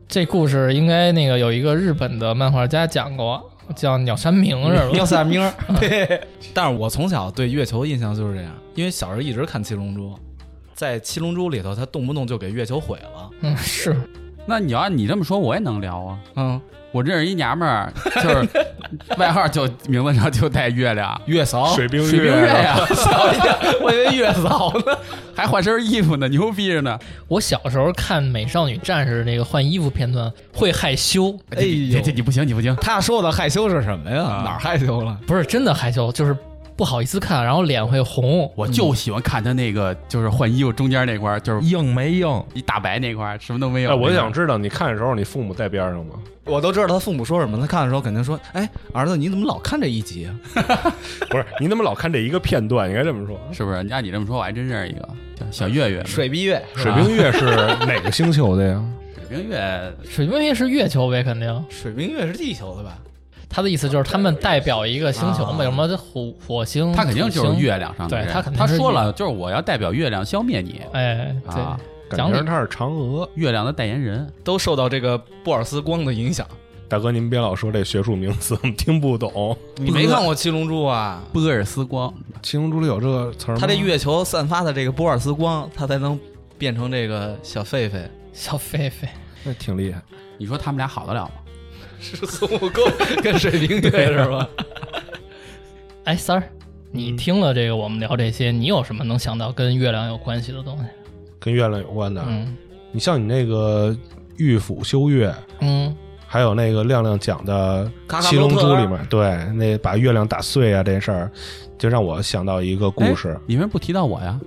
[0.07, 3.41] 这故事应该那个有一个日本的漫画家讲过，
[3.75, 4.89] 叫鸟山明是吧？
[4.93, 6.21] 鸟山明儿， 对。
[6.53, 10.13] 但是我从小对月球印象就是这样，因为小时候一直看《七龙珠》，
[10.81, 13.29] 在《七龙珠》里头，他动不动就给月球毁了。
[13.41, 13.95] 嗯，是
[14.47, 16.17] 那你要按你这么说，我也能聊啊。
[16.35, 16.59] 嗯，
[16.91, 18.49] 我认识一娘们儿，就是
[19.15, 22.75] 外号就名字上就带月亮，月嫂，水冰水冰月呀，
[23.83, 24.97] 我以为月嫂呢。
[25.35, 26.97] 还换身衣服呢，牛逼着呢。
[27.29, 32.75] 我小时候看《美少女战士》那个换衣服片段会害羞，哎呦这这你不行，你不行。
[32.77, 34.23] 他说的害羞是什么呀？
[34.23, 35.15] 啊哪儿害羞了？
[35.27, 36.35] 不是真的害羞，就是
[36.81, 38.51] 不好意思看，然后脸会红。
[38.55, 42.43] 我就喜欢看他那个，就是换衣服中间那块儿，就是硬没硬？
[42.55, 43.91] 一大白那块儿，什么都没有。
[43.91, 46.15] 哎，我那个想知道你看的时候，你父母在边上吗？
[46.45, 50.33] 我都知道他父母说什么，他看的时候肯定说：“哎，儿子，你怎么老看这一集啊
[51.29, 52.89] 不是，你怎么老看这一个片段？
[52.89, 53.39] 应该这么说。
[53.51, 53.77] 是不是？
[53.91, 57.45] 按你这么说，我还真认识一个叫小月月？”，水冰月，水冰月是
[57.85, 58.83] 哪个星球的呀？
[59.29, 61.63] 水冰月水冰月是月球呗，肯定。
[61.69, 62.97] 水冰月是地球的吧？
[63.51, 67.59] 他的意思就是他们代表一个星球嘛，什么火火星，他肯定就是。
[67.59, 68.25] 月亮上的人。
[68.25, 72.17] 对他肯定他说了，就是我要代表月亮消灭你哎，对。
[72.17, 73.29] 感觉他是嫦娥。
[73.35, 74.25] 月亮的代言人。
[74.43, 76.47] 都受到这个波尔斯光的影响。
[76.87, 79.55] 大哥，您别老说这学术名词，我们听不懂。
[79.75, 81.21] 你没看过《七龙珠》啊？
[81.31, 83.61] 波尔斯光，七龙珠里有这个词儿吗？
[83.61, 86.19] 他这月球散发的这个波尔斯光，它才能
[86.57, 88.01] 变成这个小狒狒。
[88.33, 89.07] 小狒狒，
[89.43, 90.01] 那挺厉害。
[90.37, 91.31] 你说他们俩好得了吗？
[92.01, 92.83] 是孙悟空
[93.23, 94.49] 跟水冰月是吧？
[96.03, 96.43] 哎，三儿，
[96.91, 100.83] 你听了这个我们聊这些，你有什么能想到跟月亮有关系的东西？
[101.39, 102.23] 跟月亮有关的。
[102.27, 102.57] 嗯
[102.93, 103.95] 你像你那个
[104.35, 105.95] 玉斧修月，嗯，
[106.27, 107.89] 还有那个亮亮讲的
[108.21, 111.31] 《七龙珠里面，对，那把月亮打碎啊这事儿，
[111.77, 113.39] 就让我想到一个故事哎。
[113.47, 114.37] 你为什么不提到我呀？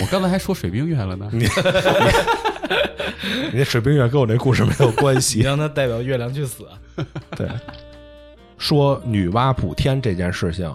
[0.00, 1.28] 我刚才还说水冰月了呢。
[1.34, 1.44] 你
[3.52, 5.44] 那水冰月跟我这故事没有关系你。
[5.44, 6.66] 让他代表月亮去死。
[7.36, 7.48] 对，
[8.56, 10.74] 说女娲补天这件事情，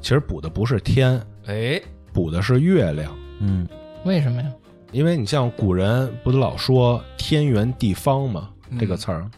[0.00, 1.80] 其实补的不是天，哎，
[2.12, 3.16] 补的是月亮。
[3.40, 3.66] 嗯
[4.04, 4.48] 为什么呀？
[4.92, 8.50] 因为你像古人不都老说“天圆地方”吗？
[8.70, 9.28] 嗯这个词儿，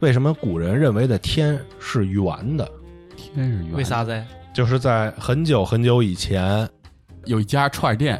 [0.00, 2.68] 为什么古人认为的天是圆的？
[3.16, 3.84] 天是圆，为？
[3.84, 4.24] 啥噻？
[4.54, 6.66] 就是在很久很久以前，
[7.26, 8.18] 有一家串店，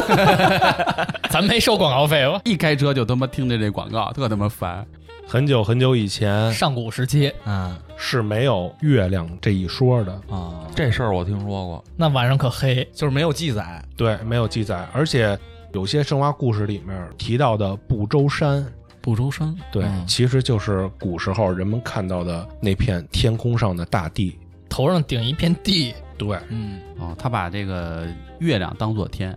[1.30, 2.40] 咱没收广告费吧？
[2.44, 4.86] 一开车就他妈听着这广告，特他妈烦。
[5.26, 10.12] 很久很久以前上古时期，嗯是没有月亮这一说的。
[10.28, 11.84] 啊，这事儿我听说过。
[11.96, 12.84] 那晚上可黑。
[12.92, 13.80] 就是没有记载。
[13.96, 15.38] 对，没有记载，而且
[15.72, 18.66] 有些神话故事里面提到的不周山，
[19.00, 24.36] 不周山，对，嗯其实就是古时候人们看到的那片天空上的大地。
[24.68, 28.04] 头上顶一片地，对嗯哦，他把这个
[28.40, 29.36] 月亮当做天。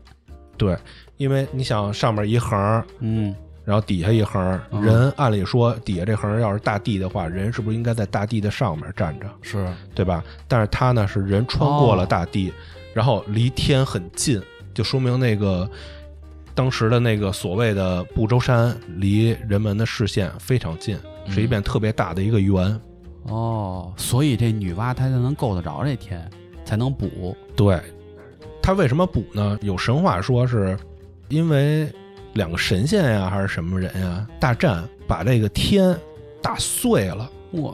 [0.58, 0.78] 对，
[1.18, 3.36] 因为你想上面一横，嗯，
[3.66, 10.24] 然后底下一横，嗯人按理说底下这横要是大地的话，人是不是应该在大地的上面站着，是对吧？
[10.48, 12.54] 但是他呢是人穿过了大地，
[12.94, 14.42] 然后离天很近，
[14.74, 15.70] 就说明那个
[16.54, 22.80] 当时的那个所谓的不周山离人们的视线非常近，是一片特别大的一个圆。
[23.24, 26.30] 哦，所以这女娲她才能够得着这天，
[26.66, 27.36] 才能补。
[27.56, 27.80] 对，
[28.64, 29.60] 他为什么补呢？
[29.62, 30.78] 有神话说是
[31.28, 31.92] 因为
[32.34, 35.96] 两个神仙呀，还是什么人呀，大战把这个天
[36.42, 37.30] 打碎了。
[37.52, 37.74] 哇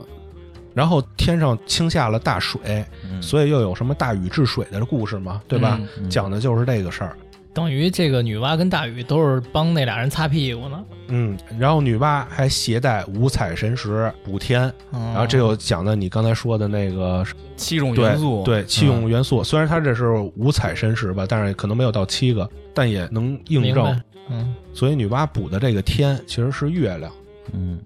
[0.74, 5.80] 然后天上倾下了大水，嗯所以又有什么大禹治水的故事嘛，对吧？
[5.98, 7.16] 嗯讲的就是这个事儿。
[7.52, 10.84] 等于这个女娲跟大禹都是帮那俩人擦屁股呢。
[11.08, 14.60] 嗯，然后女娲还携带五彩神石补天，
[14.92, 24.00] 然然后这又讲的你刚才说的那个七种元素，对七种元素，虽然它这是五彩神石吧，但是可能没有到七个，但也能印证。
[24.28, 27.12] 嗯，所以女娲补的这个天其实是月亮。
[27.52, 27.80] 嗯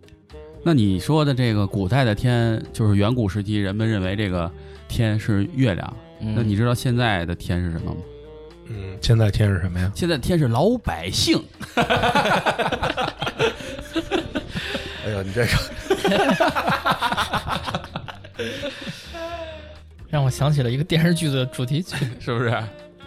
[0.63, 4.51] 那你说的这个古代的天，就是远古时期人们认为这个
[4.89, 5.97] 天是月亮。
[6.21, 8.01] 嗯那你知道现在的天是什么吗？
[8.67, 9.91] 嗯，现在天是什么呀？
[9.95, 11.43] 现在天是老百姓。
[15.07, 15.51] 哎呦，你这个
[20.09, 21.97] 让我想起了一个电视剧的主题曲。
[22.21, 22.57] 是不是？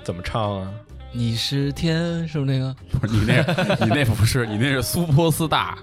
[0.03, 0.71] 怎么唱啊？
[1.11, 2.75] 你是天，是不是那个？
[2.91, 5.77] 不是你那个，你那不是，你那是苏波斯大。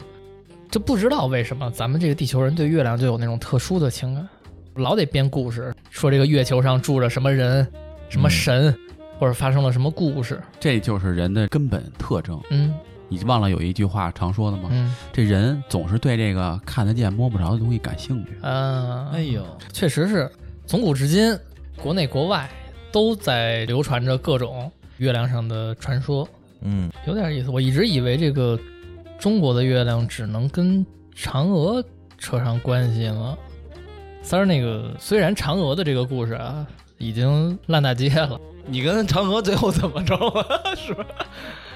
[0.70, 4.28] 这不知道为什么咱们这个地球人对月亮就有那种特殊的情感，
[4.76, 7.66] 老得编故事，说这个月球上住着什么人、
[8.08, 8.76] 什么神，
[9.18, 10.40] 或者发生了什么故事。
[10.58, 12.40] 这就是人的根本特征。
[12.50, 12.74] 嗯
[13.06, 14.70] 你忘了有一句话常说的吗？
[14.72, 18.32] 嗯这人总是对这个看得见摸不着的东西感兴趣。
[18.40, 20.28] 啊，哎呦，确实是，
[20.66, 21.38] 从古至今，
[21.80, 22.48] 国内国外
[22.90, 26.26] 都在流传着各种月亮上的传说，
[26.62, 27.50] 嗯有点意思。
[27.50, 28.58] 我一直以为这个
[29.18, 31.84] 中国的月亮只能跟嫦娥
[32.18, 33.36] 扯上关系呢。
[34.22, 40.62] 三儿，那个虽然嫦娥的这个故事啊已经烂大街了，你跟嫦娥最后怎么着了？
[40.76, 41.04] 是吧？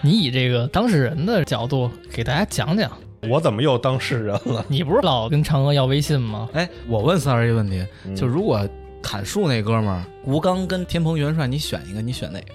[0.00, 2.90] 你以这个当事人的角度给大家讲讲。
[3.28, 4.64] 我怎么又当事人了？
[4.68, 6.48] 你不是老跟嫦娥要微信吗？
[6.52, 8.66] 哎，我问三儿一个问题，嗯就如果
[9.02, 12.46] 砍树那哥们儿吴刚跟天蓬元帅，你选一个，你选哪个？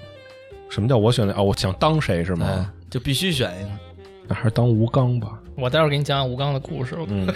[0.69, 1.33] 什么叫我选的？
[1.35, 2.47] 哦，我想当谁是吗？
[2.49, 3.69] 哎，就必须选一个。
[4.27, 5.37] 那还是当吴刚吧。
[5.55, 6.97] 我待会儿给你讲讲吴刚的故事。
[7.07, 7.27] 嗯，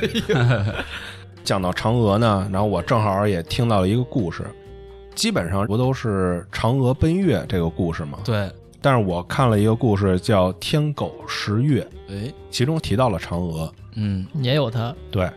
[1.43, 4.43] 讲到嫦娥呢，然后我正好也听到了一个故事，
[5.17, 8.19] 基本上不都是嫦娥奔月这个故事吗？
[8.23, 8.49] 对，
[8.80, 11.82] 但是我看了一个故事叫《天狗食月》，
[12.13, 13.73] 哎，其中提到了嫦娥。
[13.95, 15.27] 嗯也有它，对，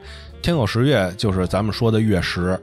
[0.42, 2.60] 天狗食月就是咱们说的月食。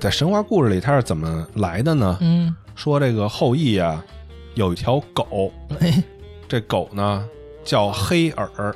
[0.00, 2.16] 在神话故事里，它是怎么来的呢？
[2.22, 4.02] 嗯，说这个后羿啊，
[4.54, 6.02] 有一条狗，哎，
[6.48, 7.28] 这狗呢
[7.62, 8.74] 叫黑耳。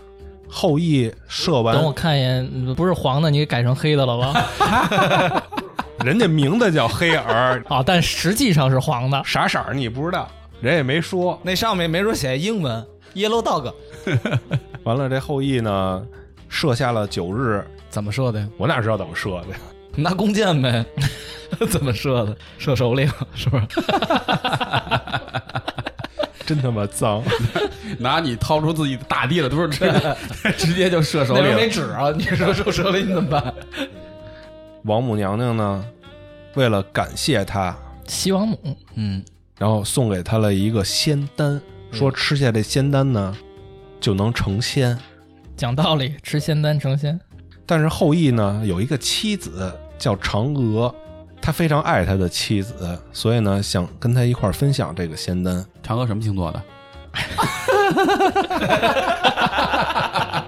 [0.48, 5.42] 后羿射完等我看一眼，不是黄的，你给改成黑的了吧？
[6.04, 9.22] 人家名字叫黑耳， 啊，但实际上是黄的。
[9.24, 10.28] 啥色儿你不知道，
[10.60, 11.38] 人也没说。
[11.42, 13.72] 那上面没准写英文 “yellow dog”，
[14.84, 16.06] 完了，这后羿呢，
[16.48, 18.46] 射下了九日，怎么射的呀？
[18.56, 19.54] 我哪知道怎么射的？
[19.96, 20.84] 拿弓箭呗，
[21.70, 22.36] 怎么射的？
[22.58, 23.66] 射手里是不是？
[26.44, 27.20] 真他妈脏！
[27.98, 30.16] 拿你掏出自己的大地了，都是直接
[30.56, 31.68] 直接就射手那边没。
[31.68, 32.12] 纸啊！
[32.16, 33.52] 你说射手里你怎么办？
[34.86, 35.84] 王母娘娘呢，
[36.54, 38.56] 为了感谢他，西王母，
[38.94, 39.20] 嗯，
[39.58, 43.36] 然后送给他了一个仙丹，说吃下这仙丹呢，
[43.98, 44.96] 就能成仙。
[45.56, 47.18] 讲道理，吃仙丹成仙。
[47.66, 50.94] 但是后羿呢有一个妻子叫嫦娥，
[51.42, 55.66] 他非常爱他的妻子，所以呢想跟他一块儿分享这个仙丹。
[55.84, 56.62] 嫦娥什么星座的？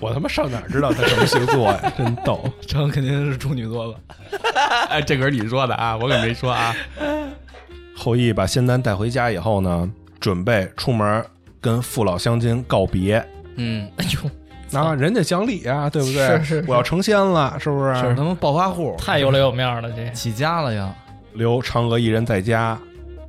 [0.00, 1.92] 我他妈上哪儿知道他什么星座呀？
[1.96, 2.44] 真逗！
[2.66, 3.98] 这肯定是处女座吧？
[4.90, 6.74] 哎，这可是你说的啊，我可没说啊。
[7.96, 11.24] 后羿把仙丹带回家以后呢，准备出门
[11.60, 13.24] 跟父老乡亲告别。
[13.56, 14.04] 嗯，哎
[14.72, 16.26] 呦，啊，人家讲理啊，对不对？
[16.28, 17.94] 是是是我要成仙了，是不是？
[18.00, 20.94] 是他妈暴发户，太有脸有面了，这起家了呀。
[21.32, 22.78] 留嫦娥一人在家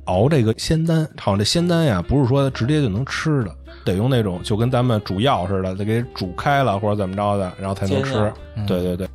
[0.04, 1.06] 熬这个仙丹。
[1.18, 3.54] 好像这仙丹呀，不是说直接就能吃的，
[3.88, 8.32] 得用那种就跟咱们煮药似的，得给煮开了或者怎么着的，然后才能吃。
[8.56, 9.08] 嗯对对对，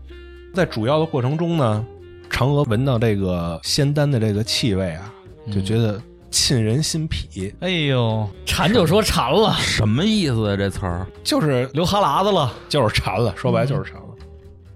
[0.54, 1.86] 在煮药的过程中呢，
[2.30, 5.14] 嫦娥闻到这个仙丹的这个气味啊，
[5.54, 10.58] 就觉得沁人心脾，哎呦，馋就说馋了，什么意思啊？
[10.58, 12.52] 这词儿就是流哈喇子了。
[12.68, 14.08] 就是馋了，说白就是馋了。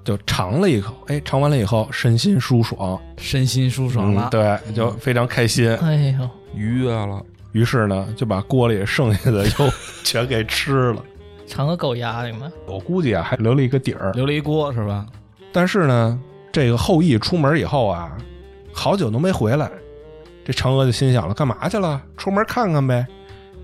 [0.04, 4.28] 就尝了一口，哎，尝完了以后身心舒爽，身心舒爽了。
[4.28, 5.70] 嗯，对，就非常开心。
[5.78, 9.72] 哎呦，愉悦了，于是呢，就把锅里剩下的 又
[10.04, 11.04] 全给吃了。
[11.48, 14.12] 嫦娥够压的嘛，我估计啊，还留了一个底儿。
[14.14, 15.06] 留了一锅是吧？
[15.54, 16.20] 但是呢，
[16.52, 18.18] 这个后羿出门以后啊，
[18.74, 19.72] 好久都没回来。
[20.46, 22.02] 这嫦娥就心想了，干嘛去了？
[22.18, 23.06] 出门看看呗。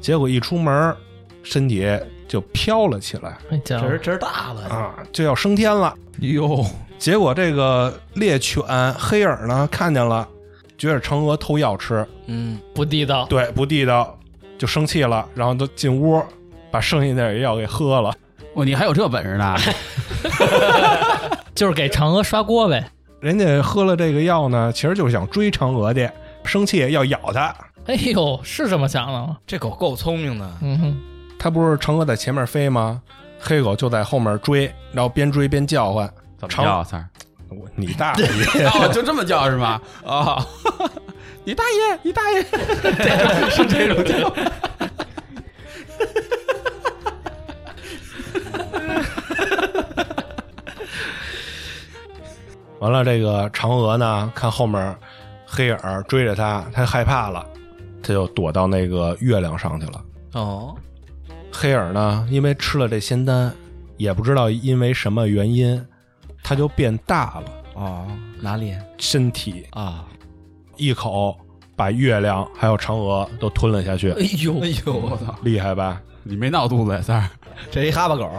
[0.02, 0.96] 结果一出门，
[1.44, 1.88] 身体
[2.28, 4.62] 就飘了起来哎家伙这，是这是大了。
[4.68, 5.94] 啊，就要升天了。
[6.20, 6.66] 哟，
[6.98, 10.28] 结果这个猎犬黑耳呢，看见了，
[10.84, 14.20] 觉得嫦娥偷药吃，嗯，不地道，对，不地道，
[14.58, 16.22] 就生气了，然后就进屋
[16.70, 18.14] 把剩下那点药给喝了。
[18.54, 19.56] 哦，你还有这本事呢？
[21.56, 22.86] 就是给嫦娥刷锅呗。
[23.22, 26.12] 人家喝了这个药呢，其实就是想追嫦娥去，
[26.44, 27.56] 生气要咬它。
[27.86, 29.38] 哎呦，是这么想的吗？
[29.48, 30.52] 这狗够聪明的。
[30.62, 30.98] 嗯哼，
[31.40, 33.02] 它不是嫦娥在前面飞吗？
[33.40, 36.06] 黑狗就在后面追，然后边追边叫唤。
[36.38, 37.08] 怎么长叫三儿？
[37.60, 38.26] 我你大 爷！
[38.66, 39.82] 哦，就这么叫是吗？
[40.04, 40.44] 哦，
[41.44, 42.42] 你大爷，你大爷，
[43.52, 44.34] 是这种叫。
[52.80, 54.96] 完了，这个嫦娥呢，看后面
[55.46, 57.46] 黑影追着它，它害怕了，
[58.02, 60.04] 它就躲到那个月亮上去了。
[60.34, 60.76] 哦，
[61.52, 63.54] 黑影呢，因为吃了这仙丹，
[63.96, 65.86] 也不知道因为什么原因，
[66.44, 67.44] 它就变大了，
[67.76, 68.06] 哦，
[68.40, 70.06] 哪里身体啊？
[70.76, 71.38] 一口
[71.76, 75.34] 把月亮还有嫦娥都吞了下去，哎呦，哎呦，我操！
[75.44, 76.02] 厉害吧？
[76.24, 77.30] 你没闹肚子呀，三儿？
[77.70, 78.30] 这一哈巴狗，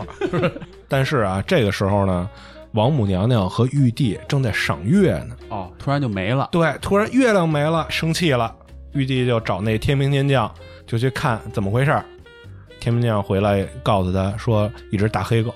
[0.88, 2.28] 但是啊，这个时候呢，
[2.72, 5.36] 王母娘娘和玉帝正在赏月呢。
[5.48, 6.48] 哦，突然就没了。
[6.50, 8.54] 对，突然月亮没了，生气了，
[8.92, 10.52] 玉帝就找那天兵天将，
[10.86, 12.04] 就去看怎么回事儿。
[12.80, 15.52] 天兵天将回来告诉他说，一只大黑狗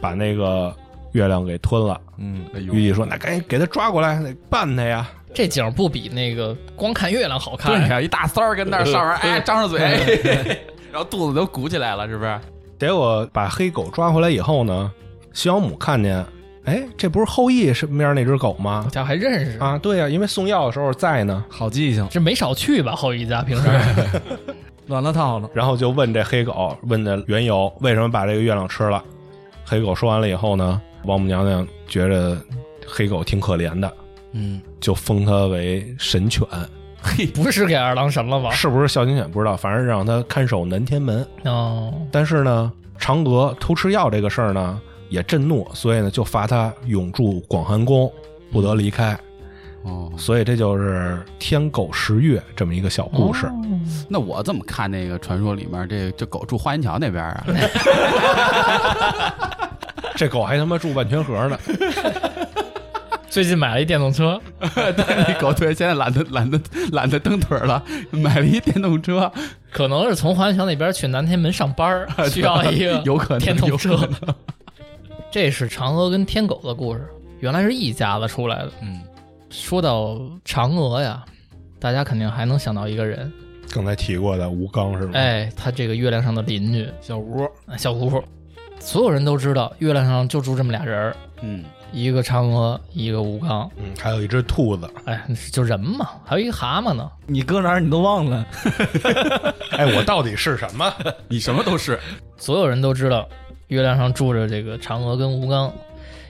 [0.00, 0.74] 把那个
[1.14, 2.00] 月亮给吞了。
[2.18, 5.08] 嗯，哎呦玉帝说：“那赶紧给他抓过来，得办他呀。
[5.32, 7.72] 这景儿不比那个光看月亮好看。
[7.72, 9.80] 对呀，一大三儿跟那儿上面， 哎，张着嘴，
[10.92, 12.38] 然后肚子都鼓起来了，是不是？”
[12.78, 14.92] 结果把黑狗抓回来以后呢，
[15.32, 16.24] 西王母看见，
[16.64, 18.86] 哎，这不是后羿身边那只狗吗？
[18.90, 21.44] 家伙还认识，啊，对呀、因为送药的时候在呢。
[21.48, 22.92] 好记性，这没少去吧？
[22.96, 23.68] 后羿家平时
[24.88, 25.48] 乱了套了。
[25.54, 29.02] 然后就问这黑狗，问的缘由，为什么把这个月亮吃了？
[29.64, 32.36] 黑狗说完了以后呢，王母娘娘觉着
[32.86, 33.92] 黑狗挺可怜的，
[34.32, 36.46] 嗯，就封他为神犬，
[37.02, 38.50] 嘿，不是给二郎神了吧？
[38.50, 41.26] 是不是孝敬犬不知道，反正让他看守南天门。
[41.44, 48.10] 哦，但是呢，嫦娥偷吃药这个事儿呢，也震怒，所以呢，就罚他永驻广寒宫，
[48.50, 49.18] 不得离开。
[49.82, 53.46] 哦，所以这就是天狗食月这么一个小故事。
[54.08, 57.44] 那我怎么看那个传说里面，这这狗住花园桥那边啊？
[60.16, 61.58] 这狗还他妈住万泉河呢。
[63.28, 66.60] 最近买了一电动车， 那狗对，现在懒得懒得
[66.92, 69.30] 懒得蹬腿了，买了一电动车，
[69.72, 74.08] 可能是从华源桥那边去南天门上班儿，需要一个有可能电动车。
[75.32, 77.08] 这是嫦娥跟天狗的故事，
[77.40, 78.70] 原来是一家子出来的。
[78.82, 79.00] 嗯，
[79.50, 80.16] 说到
[80.46, 81.24] 嫦娥呀，
[81.80, 83.32] 大家肯定还能想到一个人，
[83.72, 87.44] 刚才提过的吴刚是吧？，哎，他这个月亮上的邻居小吴，
[87.76, 88.22] 小吴，
[88.84, 93.68] 所有人都知道月亮上就住这么俩人儿，嗯，一个嫦娥，一个吴刚。
[93.76, 94.88] 嗯，还有一只兔子。
[95.06, 97.10] 哎，就人嘛，还有一个蛤蟆呢。
[97.26, 98.46] 你搁哪儿你都忘了。
[99.72, 100.92] 哎，我到底是什么？
[101.28, 101.98] 你什么都是，
[102.36, 103.26] 所有人都知道
[103.68, 105.72] 月亮上住着这个嫦娥跟吴刚，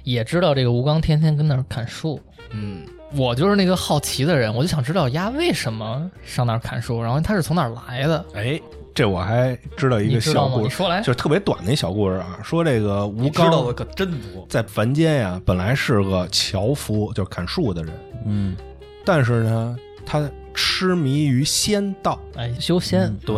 [0.05, 2.21] 也知道这个吴刚天天跟那儿砍树。
[2.51, 2.83] 嗯，
[3.17, 8.25] 我就是那个好奇的人，我就想知道鸭为什么上那儿砍树，然后他是从哪儿来的。
[8.35, 8.61] 哎，
[8.93, 10.21] 这我还知道一个？
[10.21, 12.39] 小故事，你说来，就是特别短的一小故事啊。
[12.43, 14.45] 说这个吴刚知道的刚可真多。
[14.49, 17.93] 在凡间呀，本来是个樵夫，就是砍树的人，
[18.27, 18.57] 嗯
[19.05, 23.37] 但是呢，他痴迷于仙道，哎，修仙，嗯对，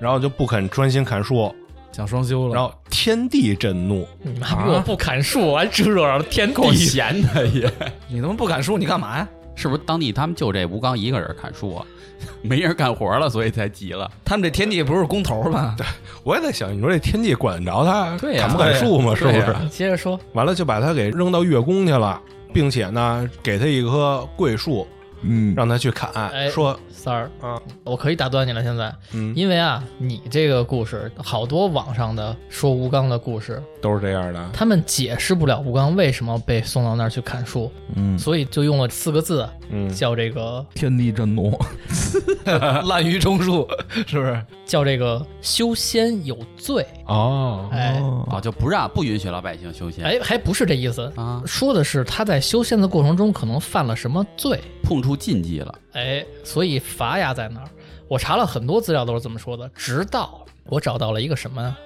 [0.00, 1.54] 然后就不肯专心砍树，
[1.92, 6.76] 讲双修了，然后天地震怒，你妈逼我不砍树，我 还惹上天够地。
[6.76, 7.70] 闲的也，
[8.08, 9.28] 你他妈不砍树，你干嘛呀？
[9.54, 11.86] 是不是当地他们就这吴刚一个人砍树啊？
[12.40, 14.10] 没人干活了，所以才急了。
[14.24, 15.74] 他们这天地不是工头吗？
[15.76, 15.86] 对
[16.24, 19.14] 我也在想，你说这天地管得着他对呀砍不砍树吗？
[19.14, 19.54] 是不是？
[19.70, 22.20] 接着说，完了就把他给扔到月宫去了，
[22.54, 24.86] 并且呢，给他一棵桂树，
[25.22, 28.62] 嗯，让他去砍，哎说三儿啊，我可以打断你了。
[28.62, 34.50] 现在，嗯，因为啊，你这个故事，好多网上的说吴刚的故事，都是这样的。
[34.52, 41.58] 他们解释不了吴刚为什么被送到那儿去砍树，嗯，所以就用了四个字，嗯，叫这个天地震怒，
[42.44, 43.66] 滥竽充数，
[44.06, 44.44] 是不是？
[44.64, 46.86] 叫这个修仙有罪。
[47.06, 50.04] 哦，哎哦，就不让不允许老百姓修仙。
[50.04, 55.74] 哎，还不是这意思，啊，说的是他在修仙的过程中可能犯了什么罪，碰触禁忌了。
[55.92, 57.68] 哎，所以罚压在那儿。
[58.08, 61.76] 我查了很多资料都是这么说的，直到我找到了一个什么呢？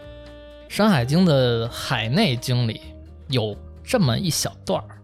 [0.75, 2.81] 《山海经》的海内经里
[3.29, 4.99] 有这么一小段儿，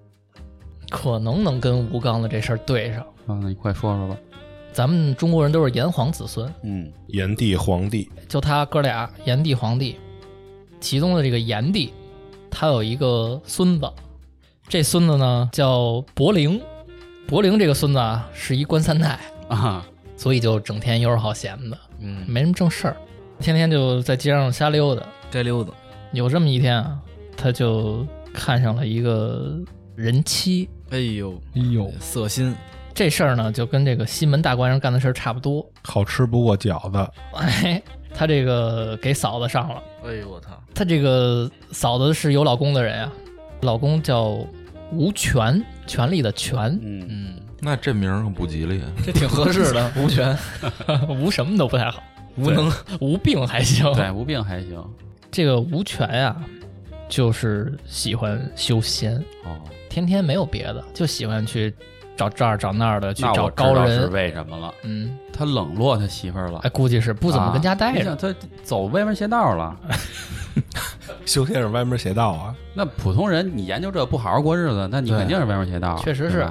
[0.90, 3.00] 可能能跟吴刚的这事儿对上。
[3.26, 4.16] 啊，那你快说说吧。
[4.72, 9.96] 咱们中国人都是炎黄子孙，嗯炎帝、黄帝，就他哥俩，炎帝、黄帝，
[10.80, 11.92] 其中的这个炎帝，
[12.50, 13.86] 他有一个孙子，
[14.66, 16.60] 这孙子呢叫伯陵，
[17.28, 19.20] 伯陵这个孙子啊是一官三代，
[19.54, 19.86] 啊，
[20.16, 22.96] 所以就整天游手好闲的，嗯，没什么正事儿，
[23.38, 25.06] 天天就在街上瞎溜达。
[25.30, 25.72] 该溜达。
[26.12, 26.98] 有这么一天啊，
[27.36, 29.58] 他就看上了一个
[29.96, 32.54] 人妻，哎呦，哎呦，色心，
[32.92, 35.66] 这事儿呢就跟这个西门大官人干的事儿差不多。
[35.84, 37.10] 好吃不过饺子。
[37.34, 37.82] 哎，
[38.14, 39.82] 他这个给嫂子上了。
[40.04, 40.50] 哎呦我操！
[40.74, 43.12] 他这个嫂子是有老公的人啊，
[43.62, 44.38] 老公叫
[44.92, 47.34] 吴权，权力的权，嗯嗯，
[47.64, 48.82] 那这名儿可不吉利。
[49.04, 50.36] 这挺合适的，无权
[51.08, 52.02] 无什么都不太好，
[52.36, 53.90] 无能，无病还行。
[53.94, 54.84] 对，无病还行。
[55.30, 56.36] 这个无权呀、
[57.08, 59.56] 就是喜欢修仙，哦，
[59.88, 61.72] 天天没有别的，就喜欢去
[62.16, 64.12] 找这儿找那儿的去找高人是人。
[64.12, 64.74] 为什么了。
[64.82, 68.10] 嗯，他冷落他媳妇儿了，哎，估计是不怎么跟家待着。
[68.10, 68.34] 啊他
[68.64, 69.78] 走歪门邪道了。
[71.24, 72.54] 修仙是歪门邪道啊！
[72.74, 75.96] 那普通人，你研究这不好好过日子，那你肯定是歪门邪道。
[75.98, 76.46] 确实是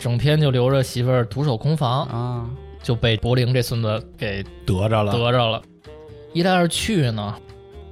[0.00, 2.50] 整天就留着媳妇儿独守空房，啊，
[2.82, 5.62] 就被柏林这孙子给得着了，得着了。
[6.32, 7.36] 一来二去呢，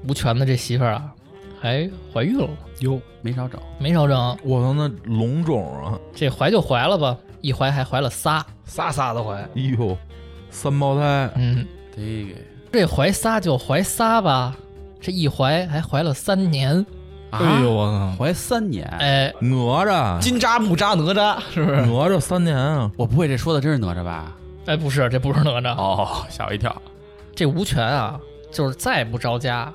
[0.09, 1.13] 吴权的这媳妇儿啊，
[1.61, 2.49] 还怀孕了，
[2.81, 3.61] 哟，没少整。
[3.79, 4.17] 没少整。
[4.43, 6.01] 我操，那龙种啊！
[6.15, 8.45] 这怀就怀了吧，一怀还怀了仨。
[8.65, 9.95] 仨仨的怀，哎呦，
[10.51, 12.41] 三胞胎，嗯，这个
[12.73, 14.57] 这怀仨就怀仨吧，
[14.99, 16.87] 这一怀还怀了三年。
[17.31, 18.17] 啊哎呦我操！
[18.19, 21.83] 怀三年，哎，哪吒，金吒木吒哪吒是不是？
[21.83, 22.91] 哪吒三年啊！
[22.97, 24.35] 我不会这说的真是哪吒吧？
[24.67, 25.77] 哎，不是，这不是哪吒。
[25.77, 26.75] 哦，吓我一跳。
[27.35, 28.19] 这吴权啊，
[28.51, 29.73] 就是再不着家，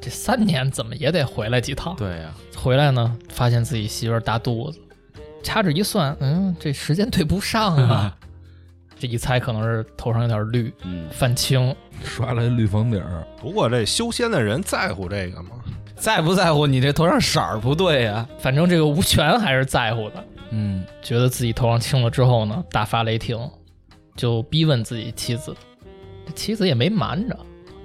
[0.00, 1.94] 这三年怎么也得回来几趟。
[1.96, 4.80] 对呀，回来呢，发现自己媳妇儿大肚子，
[5.42, 8.12] 掐指一算，嗯，这时间对不上啊。
[8.98, 11.74] 这一猜可能是头上有点绿，嗯，泛青。
[12.02, 15.50] 刷了一绿房顶儿，不过这修仙的人在乎这个吗？
[15.96, 18.28] 在不在乎你这头上色儿不对呀？
[18.38, 23.50] 反正这个吴权还是在乎的，嗯，觉得自己头上青了之后呢，大发雷霆，
[24.14, 25.54] 就逼问自己妻子。
[26.26, 27.36] 这妻子也没瞒着，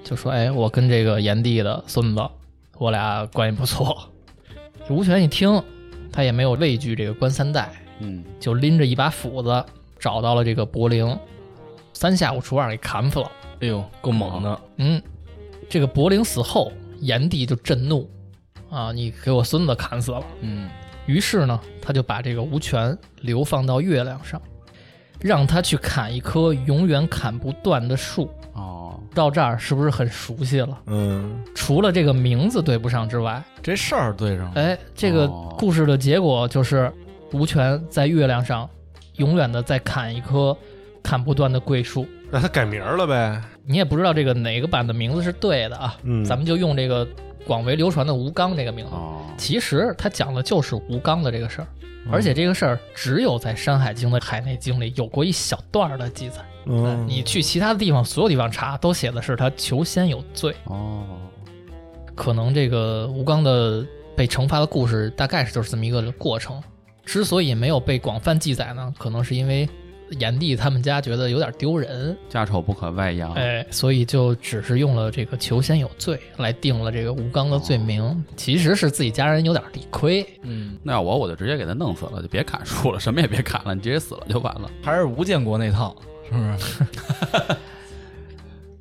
[0.04, 2.22] 就说：“哎，我跟这个炎帝的孙子，
[2.78, 4.10] 我俩关系不错。”
[4.88, 5.64] 这吴权一听，
[6.12, 9.66] 他也没有畏惧这个官三代，嗯，就拎着一把斧子
[9.98, 11.18] 找到了这个柏陵，
[11.94, 13.32] 三下五除二给砍死了。
[13.62, 14.62] 哎呦，够猛的！
[14.78, 15.02] 嗯，
[15.70, 16.72] 这个柏陵死后，
[17.02, 18.10] 炎帝就震怒，
[18.70, 20.24] 啊，你给我孙子砍死了。
[20.40, 20.70] 嗯，
[21.06, 24.42] 于是呢，他就把这个吴权流放到月亮上，
[25.20, 28.30] 让他去砍一棵永远砍不断的树。
[28.54, 30.78] 哦，到这儿是不是很熟悉了？
[30.86, 34.62] 嗯，除了这个名字对不上之外，这事儿对上了。
[34.62, 36.92] 哎，这个哦故事的结果就是
[37.34, 38.70] 吴权在月亮上
[39.16, 40.56] 永远的在砍一棵
[41.02, 42.06] 砍不断的桂树。
[42.32, 43.42] 那他改名了呗？
[43.66, 47.08] 你也不知道这个哪个版的名字是对的啊，嗯咱们就用这个
[47.46, 48.92] 广为流传的吴刚这个名字。
[48.94, 51.68] 哦，其实他讲的就是吴刚的这个事儿，
[52.06, 56.38] 嗯而且这个事儿只有在《山海经》的海内经里有过一小段儿的记载。
[56.66, 60.56] 嗯，你去其他的地方，所有地方查都写的是他求仙有罪。
[60.66, 61.04] 哦，
[62.16, 66.62] 可能这个吴刚的被惩罚的故事大概是就是这么一个过程。
[67.04, 69.68] 之所以没有被广泛记载呢，可能是因为
[70.20, 73.34] 炎帝他们家觉得有点丢人，家丑不可外扬。
[73.34, 80.26] 哎，所以就只是用了这个求仙有罪来定了这个吴刚的罪名，其实是自己家人有点理亏。
[80.42, 84.70] 嗯，那要我我就直接给他弄死了，就别砍树了，什么也别砍了，你直接死了就完了。
[84.84, 85.96] 还是吴建国那套，
[86.30, 86.86] 是不是？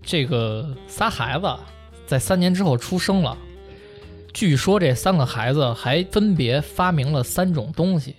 [0.02, 1.46] 这个仨孩子
[2.06, 3.36] 在三年之后出生了，
[4.32, 8.16] 据说这三个孩子还分别发明了三种东西，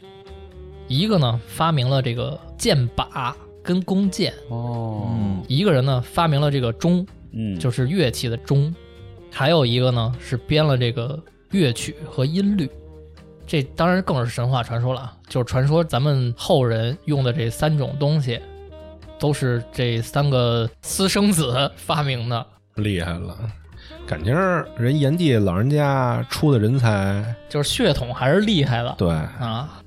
[0.91, 3.33] 一个呢发明了这个箭靶
[3.63, 5.07] 跟弓箭，哦。
[5.09, 5.41] 嗯。
[5.47, 8.75] 一个人呢发明了这个钟，嗯，就是乐器的钟，
[9.31, 11.17] 还有一个呢是编了这个
[11.51, 12.69] 乐曲和音律。
[13.47, 18.39] 这当然更是神话传说了啊，就是传说咱们后人用的这三种东西，
[19.17, 22.45] 都是这三个私生子发明的。
[22.75, 23.37] 厉害了，
[24.05, 24.33] 感情
[24.77, 29.80] 人炎帝老人家出的人才，就是血统还是厉害的对，啊。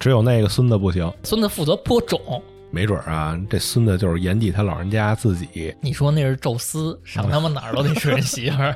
[0.00, 1.12] 只有那个孙子不行。
[1.22, 5.74] 孙子负责播种，没准儿啊，这孙子就是炎帝他老人家自己。
[5.82, 8.74] 你说那是宙斯，上他妈哪儿都得是人媳妇儿。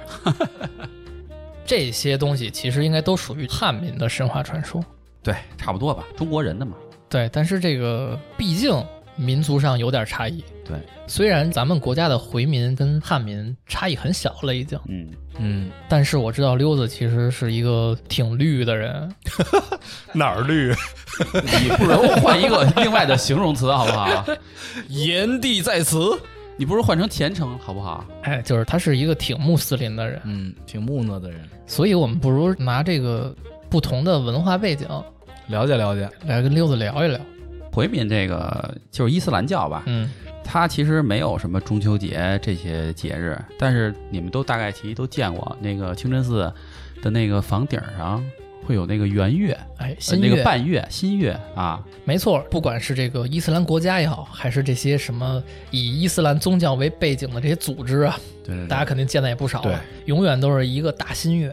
[1.64, 4.85] 这些东西其实应该都属于汉民的神话传说。
[5.22, 6.75] 对，差不多吧，中国人的嘛。
[7.09, 8.70] 对，但是这个毕竟
[9.17, 10.43] 民族上有点差异。
[10.65, 19.11] 对，虽然咱们国家的回民跟汉民差异很小了已经，嗯，嗯，但是我知道溜子其实是一个挺绿的人。
[20.12, 20.75] 哪儿绿？
[21.33, 24.25] 你不如换一个另外的形容词好不好？
[24.89, 26.19] 炎帝在此。
[26.57, 28.05] 你不如换成虔诚好不好？
[28.23, 33.35] 哎，就是他是一个挺穆斯林的人，嗯，挺木讷的人，所以我们不如拿这个
[33.69, 34.87] 不同的文化背景
[35.49, 36.09] 了解了解。
[36.27, 37.21] 来跟溜子聊一聊。
[37.75, 40.09] 回民这个就是伊斯兰教吧，嗯，
[40.45, 46.53] 它其实没有什么中秋节这些节日，但是你们都大概其都见过那个清真寺
[47.03, 48.25] 的那个房顶上
[48.64, 59.83] 会有那个圆月，哎，呃那个半月、新月啊，没错，不管是这个伊斯兰国家也好，还是这些什么以伊斯兰宗教为背景的这些组织啊，对对对，大家肯定见的也不少对了。
[60.05, 61.53] 永远都是一个大新月，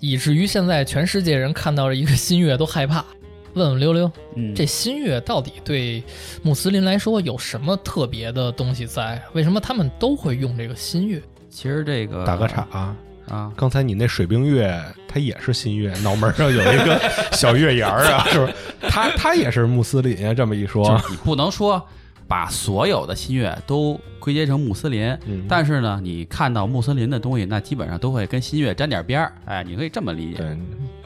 [0.00, 3.04] 以至于现在全世界人看到了一个新月都害怕。
[3.58, 6.02] 问问溜溜，嗯这新月到底对
[6.42, 9.20] 穆斯林来说有什么特别的东西在？
[9.34, 11.20] 为什么他们都会用这个新月？
[11.50, 12.96] 其实这个打个岔啊，
[13.28, 17.00] 啊，刚才你那水冰月，它也是新月，脑门上有一个
[17.32, 18.54] 小月牙儿啊，是不是？
[18.88, 21.84] 它它也是穆斯林啊，这么一说就，是你不能说
[22.26, 30.36] 把所有的新月都归结成穆斯林，嗯但是呢，你看到穆斯林的东西，那基本上都会跟新月沾点边儿，哎，你可以这么理解。
[30.36, 30.56] 对，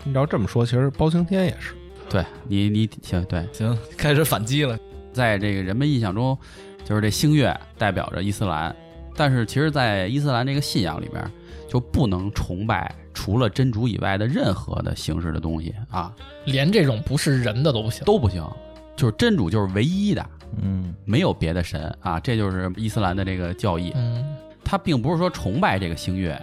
[0.05, 1.75] 你要这么说，其实包青天也是。
[2.13, 4.79] 对你，你行对，行，开始反击了。
[5.15, 6.37] 在这个人们印象中，
[6.85, 8.75] 就是这星月代表着伊斯兰，
[9.17, 11.25] 但是其实，在伊斯兰这个信仰里边，
[11.67, 18.05] 就不能崇拜除了真主以外的任何的形式的东西啊，连这种不是人的都不行。
[18.05, 18.47] 都不行，
[18.95, 20.27] 就是真主就是唯一的，
[20.61, 23.91] 嗯没有别的神啊，这就是伊斯兰的这个教义。
[23.95, 26.39] 嗯，他并不是说崇拜这个星月，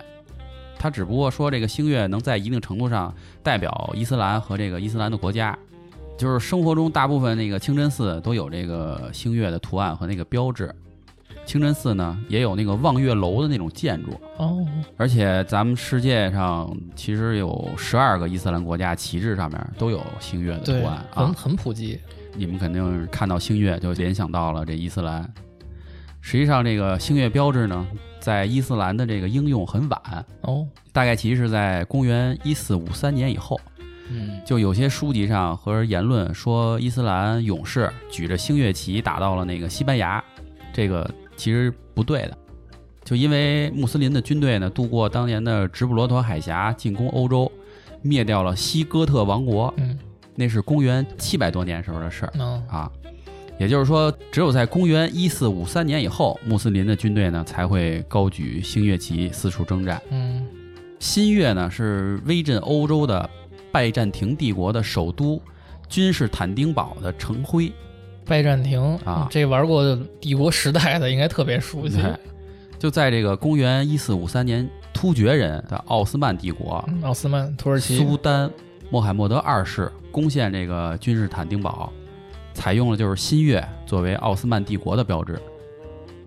[0.79, 3.13] 他只不过说这个星月能在一定程度上
[3.43, 5.55] 代表伊斯兰和这个伊斯兰的国家。
[6.17, 10.69] 就是生活中大部分那个清真寺都有这个星月的图案和那个标志，
[11.45, 14.67] 清真寺呢也有那个望月楼的那种建筑，哦，
[14.97, 21.33] 而且咱们世界上其实有十二个伊斯兰国家旗帜上面都有星月的图案，很啊。
[21.37, 21.97] 很普及。
[22.35, 25.25] 你们肯定看到星月就联想到了这伊斯兰。
[26.19, 27.87] 实际上，这个星月标志呢，
[28.19, 33.59] 在伊斯兰的这个应用很晚，哦，大概其实是在公元一四五三年以后，
[34.09, 40.23] 嗯，就有些书籍上和言论说伊斯兰勇士举着星月旗打到了那个西班牙，
[40.73, 42.37] 这个其实不对的。
[43.05, 47.51] 就因为穆斯林的军队呢，渡过当年的直布罗陀海峡，进攻欧洲，
[48.03, 49.97] 灭掉了西哥特王国，嗯，
[50.35, 52.33] 那是公元七百多年时候的事儿。
[52.37, 52.91] 嗯，啊，
[53.59, 60.01] 也就是说，只有在公元一四五三年以后，穆斯林的军队呢才会高举星月旗四处征战。
[60.09, 60.47] 嗯，
[60.97, 63.29] 新月呢是威震欧洲的
[63.69, 65.41] 拜占庭帝国的首都
[65.89, 67.69] 君士坦丁堡的城徽。
[68.25, 72.01] 拜占庭啊这玩过帝国时代的应该特别熟悉。
[72.01, 72.15] 对
[72.77, 78.49] 就在这个公元一四五三年，突厥人的奥斯曼帝国嗯奥斯曼土耳其苏丹
[78.89, 81.91] 穆罕默德二世攻陷这个君士坦丁堡，
[82.59, 85.39] 采用了就是新月作为奥斯曼帝国的标志。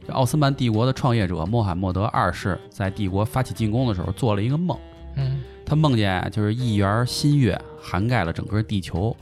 [0.07, 4.79] 这奥斯曼帝国的创业者穆罕默德二世在帝国发起进攻的时候做了一个梦，
[5.17, 5.43] 嗯。
[5.67, 9.15] 他梦见就是一圆新月涵盖了整个地球，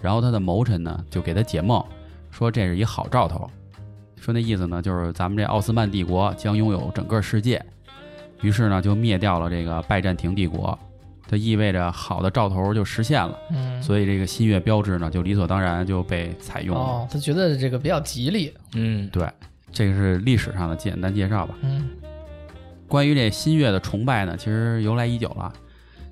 [0.00, 1.84] 然后他的谋臣呢就给他解梦，
[2.30, 3.48] 说这是一好兆头，
[4.18, 7.62] 说那意思呢就是咱们这奥斯曼帝国将拥有整个世界，
[8.40, 10.78] 于是呢就灭掉了这个拜占庭帝国，
[11.26, 16.82] 这意味着好的兆头就实现了，嗯，所以这个新月标志呢，就理所当然就被采用了。
[16.82, 19.28] 哦，他觉得这个比较吉利，嗯，对，
[19.72, 21.54] 这个是历史上的简单介绍吧。
[21.62, 21.88] 嗯
[22.86, 25.52] 关于这新月的崇拜呢，其实由来已久了。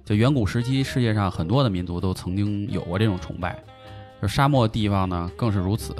[0.04, 3.56] 就远古时期，世界上很多的民族都曾经有过这种崇拜，
[4.20, 5.94] 就沙漠地方呢更是如此。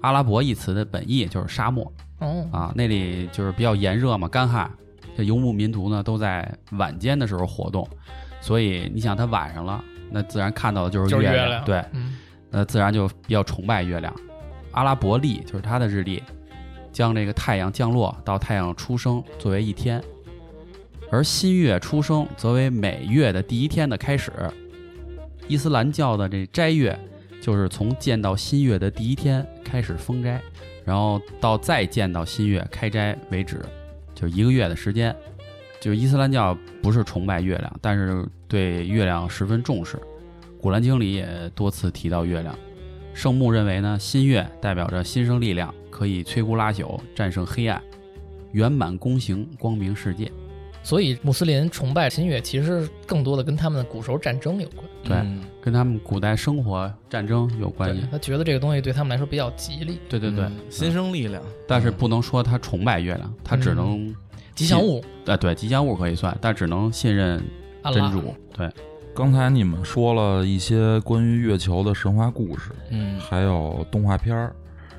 [0.00, 4.68] 阿拉伯一词的本意就是沙漠哦啊，那里就是比较炎热嘛，干旱。
[5.18, 7.84] 这游牧民族呢都在晚间的时候活动，
[8.40, 12.16] 所以你想，他晚上了，那自然看到的就是月亮对，嗯
[12.52, 14.14] 那自然就比较崇拜月亮。
[14.70, 16.22] 阿拉伯历就是它的日历，
[16.92, 20.00] 将这个太阳降落到太阳出生作为一天，
[21.10, 24.32] 而新月出生则为每月的第一天的开始。
[25.48, 26.96] 伊斯兰教的这斋月，
[27.42, 30.40] 就是从见到新月的第一天开始封斋，
[30.84, 33.60] 然后到再见到新月开斋为止，
[34.18, 35.14] 就一个月的时间。
[35.80, 39.96] 就伊斯兰教不是崇拜月亮，但是对月亮十分重视。
[40.60, 42.52] 古兰经里也多次提到月亮。
[43.14, 47.80] 圣穆认为呢，新月代表着新生力量，可以摧枯拉朽，战胜黑暗，
[48.50, 50.30] 圆满功行，光明世界。
[50.82, 54.86] 所以穆斯林崇拜新月，其实更多的跟他们的古时候战争有关。
[55.04, 55.42] 对嗯。
[55.60, 57.94] 跟他们古代生活战争有关。
[57.94, 58.02] 系。
[58.10, 60.56] 他觉得这个东西对他们来说比较吉利，对对对，嗯。
[60.70, 64.14] 新生力量，但是不能说他崇拜月亮，他只能
[64.54, 65.04] 吉祥物。
[65.26, 67.42] 呃对吉祥物可以算，但只能信任
[67.92, 68.34] 真主。
[68.56, 68.70] 对，
[69.14, 73.20] 刚才你们说了一些关于月球的神话故事，嗯。
[73.20, 74.56] 还有动画片儿，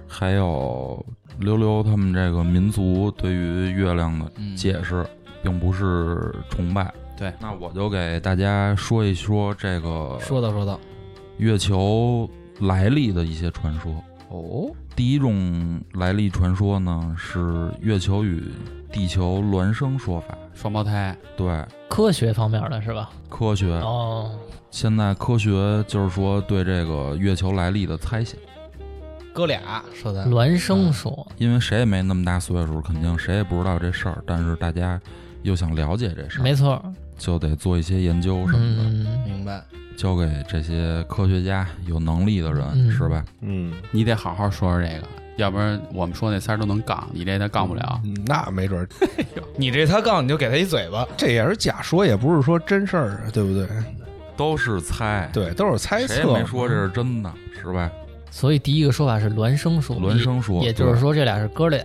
[0.07, 1.03] 还有
[1.39, 4.55] 溜溜他们这个民族对于月亮的嗯。
[4.55, 5.03] 解释，
[5.41, 6.93] 并不是崇拜。
[7.17, 10.79] 对，那我就给大家说一说这个说道说道，
[11.37, 12.29] 月球
[12.61, 13.91] 来历的一些传说。
[14.29, 18.43] 哦，第一种来历传说呢是月球与
[18.91, 20.37] 地球孪生说法。
[20.53, 23.09] 双胞胎，对，科学方面的是吧？
[23.27, 24.37] 科学哦，
[24.69, 28.37] 现在科学就是说对这个月球来历的猜想，
[29.33, 34.99] 哥俩说的，孪生说，因为谁也没那么大岁数，肯定谁也不知道这事儿，但是大家
[35.43, 36.81] 又想了解这事儿，没错，
[37.17, 39.63] 就得做一些研究什么的，嗯，明白，
[39.97, 43.23] 交给这些科学家有能力的人，嗯是吧？
[43.41, 48.01] 嗯，你得好好说说这个，要不然我们说那仨儿都能杠，你这他杠不了。
[48.03, 48.87] 嗯那没准儿，
[49.57, 53.67] 你这他杠你就给他一嘴巴，这也是假说，也不是说真事儿，对不对？
[54.37, 56.33] 都是猜，对，都是猜测谁也。
[56.39, 57.31] 没说这是真的，
[57.61, 57.91] 是吧？
[58.31, 61.83] 所以第一个说法是孪生说，孪生说，也就是说这俩是哥俩，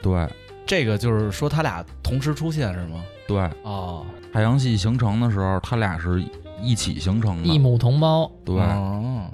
[0.00, 0.26] 对
[0.72, 3.04] 这个就是说他俩同时出现是吗？
[3.28, 3.36] 对。
[3.36, 6.24] 对，哦，太阳系形成的时候，他俩是
[6.62, 8.56] 一起形成的，异母同胞，对。
[8.58, 9.30] 哦，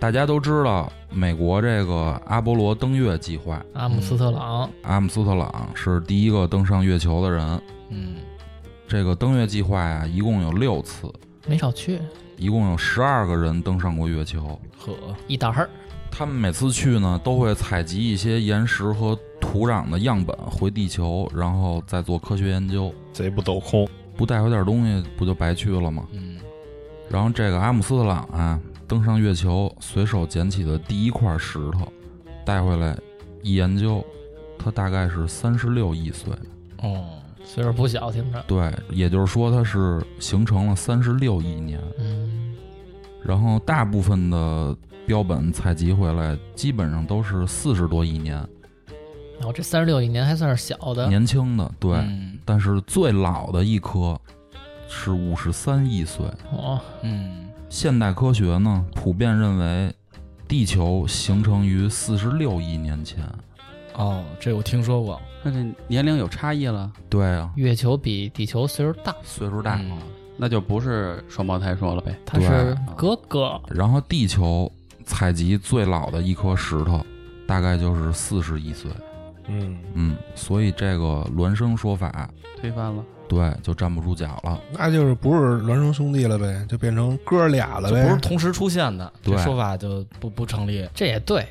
[0.00, 7.62] 大家都知道，美国这个阿波罗登月计划，阿姆斯特朗，阿姆斯特朗是第一个登上月球的人。
[7.90, 8.16] 嗯。
[8.88, 11.08] 这个登月计划呀，一共有六次，
[11.46, 12.00] 没少去，
[12.36, 14.60] 一共有十二个人登上过月球。
[14.76, 14.92] 呵，
[15.28, 15.70] 一打儿，
[16.14, 22.92] 他们每次去呢，都会采集一些岩石和土壤的样本回地球，然后再做科学研究。
[23.14, 26.06] 贼不走空，不带回点东西，不就白去了吗？
[26.12, 26.38] 嗯
[27.08, 28.58] 然后这个阿姆斯特朗啊，
[28.88, 31.90] 登上月球，随手捡起的第一块石头，
[32.44, 32.96] 带回来
[33.42, 34.02] 一研究，
[34.58, 36.32] 他大概是三十六亿岁。
[36.82, 37.04] 哦，
[37.44, 41.78] 岁数不小，听着，对，也就是说它是形成了三十六亿年。
[41.98, 42.54] 嗯，
[43.22, 44.74] 然后大部分的
[45.06, 48.36] 标本采集回来，基本上都是四十多亿年，
[49.38, 51.70] 然后这三十六亿年还算是小的，年轻的。
[51.78, 54.18] 对，嗯但是最老的一颗
[54.88, 56.24] 是五十三亿岁。
[56.52, 59.92] 哦，嗯现代科学呢，普遍认为
[60.46, 63.24] 地球形成于四十六亿年前。
[63.94, 69.76] 哦，这我听说过，那这年龄有差异了，对啊，月球比地球岁数大，岁数大。
[69.76, 69.98] 嗯
[70.38, 72.18] 那就不是双胞胎说了呗。
[72.24, 74.68] 他是哥哥，然后地球
[75.12, 77.04] 采集最老的一颗石头，
[77.46, 78.90] 大概就是四十亿岁。
[79.46, 82.28] 嗯，嗯，所以这个孪生说法，
[82.60, 84.58] 推翻了，对，就站不住脚了。
[84.72, 90.88] 那就是不是孪生兄弟了呗，就变成哥俩了呗，不是同时出现的，这对说法就不不成立。
[90.94, 91.46] 这也对，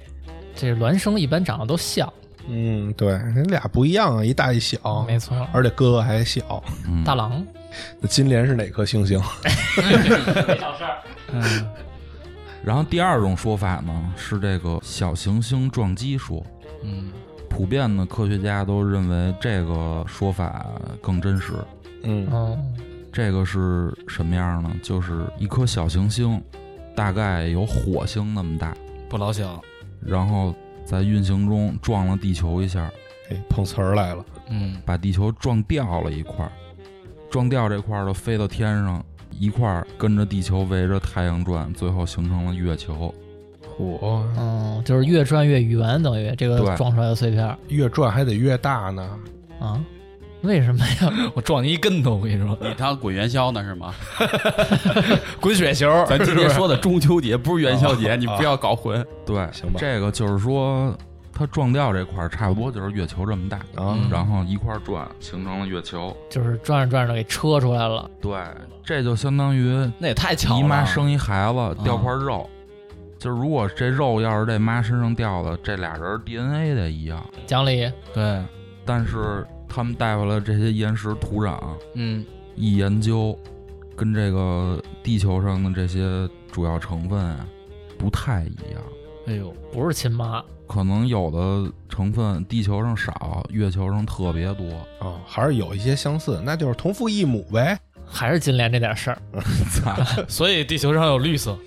[0.56, 2.12] 这孪生一般长得都像，
[2.50, 6.62] 嗯，对，人俩不一样啊，一大一小，没错，而且哥哥还小。
[6.88, 7.46] 嗯，大郎，
[8.02, 9.22] 那金莲是哪颗星星？
[11.32, 11.66] 嗯
[12.64, 16.44] 然后第二种说法呢，是这个小行星撞击说。
[16.84, 17.12] 嗯
[17.50, 20.66] 普遍的科学家都认为这个说法
[21.02, 21.54] 更真实。
[22.04, 22.74] 嗯嗯，
[23.12, 24.74] 这个是什么样呢？
[24.82, 26.42] 就是一颗小行星，
[26.96, 28.74] 大概有火星那么大，
[29.10, 29.62] 不老小。
[30.00, 30.56] 然后
[30.86, 32.90] 在运行中撞了地球一下，
[33.30, 34.26] 哎，碰瓷儿来了。
[34.50, 36.52] 嗯把地球撞掉了一块儿，
[37.30, 39.06] 撞掉这块儿都飞到天上，
[39.42, 43.12] 一块儿跟着地球围着太阳转，最后形成了月球。
[43.76, 49.10] 嚯，嗯，就是越转越圆，等于这个撞出来的碎片越转还得越大呢。
[49.60, 49.84] 啊？
[50.44, 51.12] 为什么呀？
[51.34, 53.92] 我撞你一跟头，我跟你说，你当滚元宵呢是吗？
[55.42, 59.04] 滚雪球，咱今天说的中秋节不是元宵节， 你不要搞混。
[59.26, 60.96] 对，行吧这个就是说，
[61.34, 66.16] 它撞掉这块儿差不多就是月球这么大，啊嗯然后一块儿转形成了月球。
[66.30, 68.08] 就是转着转着给车出来了。
[68.22, 68.32] 对，
[68.84, 70.60] 这就相当于那也太巧了。
[70.60, 72.50] 姨妈生一孩子掉块肉，
[73.18, 78.44] 就是如果这肉要是这妈身上掉的，这俩人 DNA 得一样，讲理，对，
[78.86, 81.60] 但是他们带回来这些岩石土壤
[81.94, 82.26] 嗯，
[82.56, 83.38] 一研究，
[83.96, 87.48] 跟这个地球上的这些主要成分啊
[87.98, 88.82] 不太一样。
[89.28, 94.66] 哎呦，不是亲妈，可能有的成分地球上少，月球上特别多。
[95.00, 97.80] 啊，还是有一些相似，那就是同父异母呗。
[98.12, 99.18] 还是金莲这点事儿。
[99.72, 99.96] 操，
[100.28, 101.58] 所以地球上有绿色。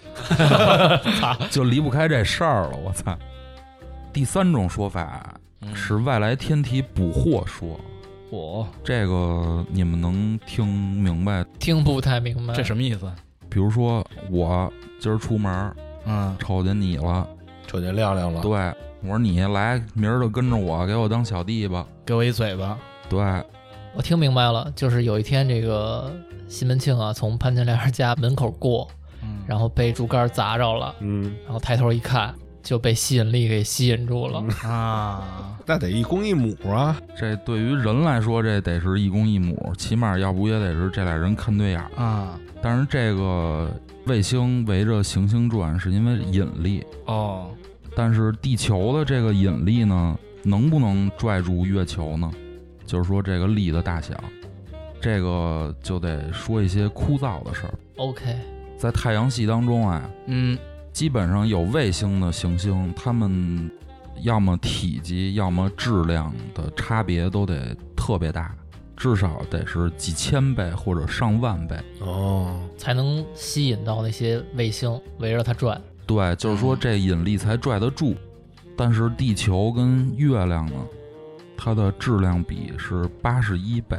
[1.51, 2.77] 就离不开这事儿了。
[2.77, 3.17] 我操！
[4.13, 5.35] 第三种说法
[5.75, 7.81] 是外来天体捕获说，
[8.31, 11.45] 我这个你们能听明白？
[11.59, 13.11] 听不太明白，这什么意思？
[13.51, 15.75] 比如说我今儿出门
[16.07, 17.27] 嗯，瞅见你了，
[17.67, 18.53] 瞅见亮亮了，对
[19.03, 21.85] 我说你来，明儿就跟着我，给我当小弟吧。
[22.07, 22.79] 给我一嘴巴。
[23.09, 23.19] 对，
[23.95, 26.15] 我听明白了，就是有一天这个
[26.55, 28.89] 西门庆啊，从潘金莲家门口过，
[29.25, 32.33] 嗯，然后被竹竿砸着了，嗯，然后抬头一看，
[32.63, 34.39] 就被吸引力给吸引住了。
[34.63, 36.97] 啊， 那得一公一母啊。
[37.17, 41.91] 这对于人来说，这得是一公一母，起码要不也得是这俩人看对眼儿。
[42.01, 43.69] 啊，但是这个
[44.07, 47.51] 卫星围着行星转是因为引力，哦，
[47.97, 52.31] 但是地球的这个引力呢，能不能拽住月球呢？
[52.87, 54.15] 就是说这个力的大小，
[55.05, 57.75] 这个就得说一些枯燥的事儿。
[57.97, 58.35] OK，
[58.79, 60.59] 在太阳系当中啊，嗯，
[60.95, 63.71] 基本上有卫星的行星，它们
[64.23, 68.57] 要么体积，要么质量的差别都得特别大，
[68.97, 71.77] 至少得是几千倍或者上万倍。
[72.01, 75.79] 哦，才能吸引到那些卫星围着它转。
[76.07, 78.15] 对，就是说这引力才拽得住。
[78.75, 80.77] 但是地球跟月亮呢，
[81.59, 83.99] 它的质量比是八十一倍，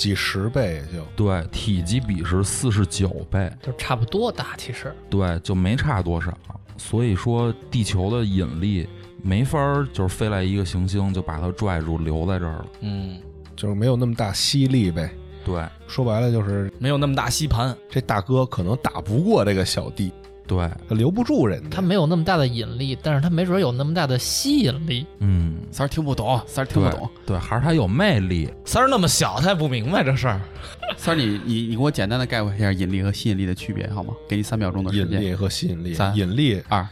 [0.00, 6.32] 几十倍也就对，体积比是四十九倍，就差不多大，其实对，就没差多少。
[6.78, 8.88] 所以说，地球的引力
[9.22, 12.66] 没法儿就是飞来一个行星就把它拽住留在这儿了。
[12.80, 13.20] 嗯，
[13.54, 15.10] 就是没有那么大吸力呗。
[15.44, 17.76] 对说白了就是没有那么大吸盘。
[17.90, 20.10] 这大哥可能打不过这个小弟，
[20.50, 21.68] 对，他留不住人家。
[21.70, 25.06] 它没有那么大的引力，但是他没准有那么大的吸引力。
[25.20, 27.08] 嗯，三儿听不懂，三儿听不懂。
[27.24, 28.52] 对，还是他有魅力。
[28.64, 30.40] 三儿那么小，他也不明白这事儿。
[30.98, 34.12] 三儿，你你你给我简单的概括一下引力和吸引力的区别好吗？
[34.28, 35.22] 给你三秒钟的时间。
[35.22, 36.84] 引力和吸引力，三引力二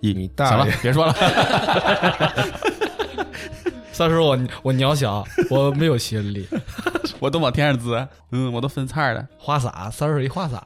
[0.00, 1.14] 一，你大行了，别说了。
[3.90, 6.46] 三叔，我我渺小，我没有吸引力。
[7.20, 9.26] 我都往天上滋，嗯，我都分叉的。
[9.38, 10.62] 花洒，三儿是一花洒。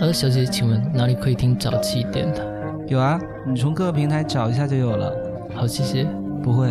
[0.00, 2.42] 呃，小姐，请问哪里可以听早期电台？
[2.88, 5.14] 有啊，你从各个平台找一下就有了。
[5.54, 6.04] 好，谢谢。
[6.42, 6.68] 不会，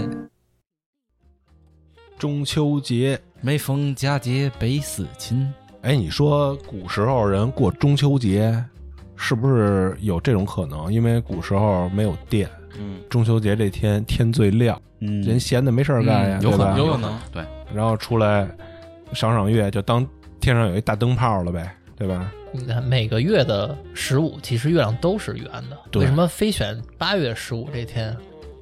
[2.20, 5.52] 中秋节，每逢佳节倍思亲。
[5.82, 8.64] 哎，你说古时候人过中秋节，
[9.16, 10.94] 是不是有这种可能？
[10.94, 12.48] 因为古时候没有电，
[12.78, 17.20] 嗯中秋节这天天最亮，嗯人闲的没事儿干呀，有可能有可能。
[17.32, 17.44] 对，
[17.74, 18.48] 然后出来
[19.14, 20.06] 赏赏月，就当
[20.40, 22.32] 天上有一大灯泡了呗，对吧？
[22.52, 26.00] 你看每个月的十五，其实月亮都是圆的。
[26.00, 28.16] 为什么非选八月十五这天？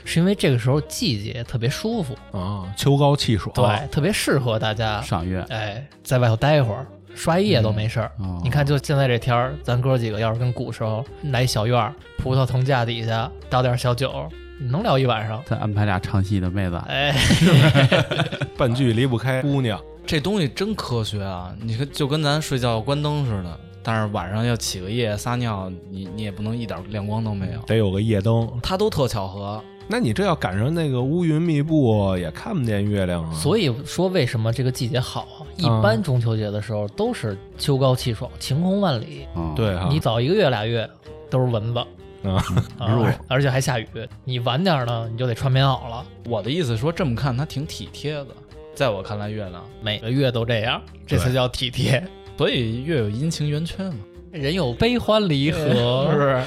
[0.04, 5.00] 是因为这个时候季节特别舒服，啊，秋高气爽，对，特别适合大家。
[5.02, 5.46] 赏月。
[5.50, 8.12] 哎，在外头待一会儿，刷一夜都没事儿。
[8.20, 14.28] 哦你看，就现在这天儿，咱哥几个要是跟古时候来一小院儿，葡萄藤架底下倒点小酒，
[14.60, 15.42] 能聊一晚上。
[15.46, 17.16] 再安排俩唱戏的妹子，哎
[18.58, 19.80] 半句离不开姑娘。
[20.06, 21.56] 这东西真科学啊！
[21.62, 27.60] 你看，就跟咱睡觉关灯似的，但是晚上要起个夜撒尿，你你也不能一点亮光都没有。
[27.68, 29.64] 得有个夜灯，它都特巧合。
[29.88, 33.32] 那你这要赶上那个乌云密布，也看不见月亮啊。
[33.34, 35.41] 所以说为什么这个季节好啊？
[35.62, 39.28] 一般中秋节的时候都是秋高气爽，晴空万里。
[39.36, 40.90] 嗯，对啊，你早一个月俩月
[41.30, 41.80] 都是蚊子
[42.24, 42.44] 啊，
[42.78, 43.88] 啊，而且还下雨。
[44.24, 46.06] 你晚点儿呢，你就得穿棉袄了。
[46.26, 48.28] 我的意思说，这么看它挺体贴的。
[48.74, 52.02] 在我看来，月亮，每个月都这样，这才叫体贴。
[52.38, 53.98] 所以月有阴晴圆缺嘛，
[54.32, 56.44] 人有悲欢离合是不合，是？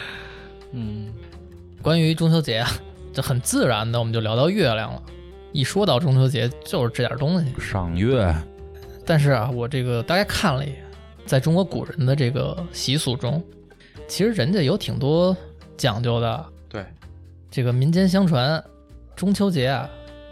[0.72, 1.12] 嗯，
[1.82, 2.70] 关于中秋节啊，
[3.12, 5.02] 就很自然的我们就聊到月亮了。
[5.56, 7.50] 一说到中秋节，就是这点东西。
[7.58, 8.30] 赏月，
[9.06, 10.84] 但是啊，我这个大概看了一眼，
[11.24, 13.42] 在中国古人的这个习俗中，
[14.06, 15.34] 其实人家有挺多
[15.74, 16.46] 讲究的。
[16.68, 16.84] 对，
[17.50, 18.62] 这个民间相传，
[19.16, 19.88] 中秋节啊，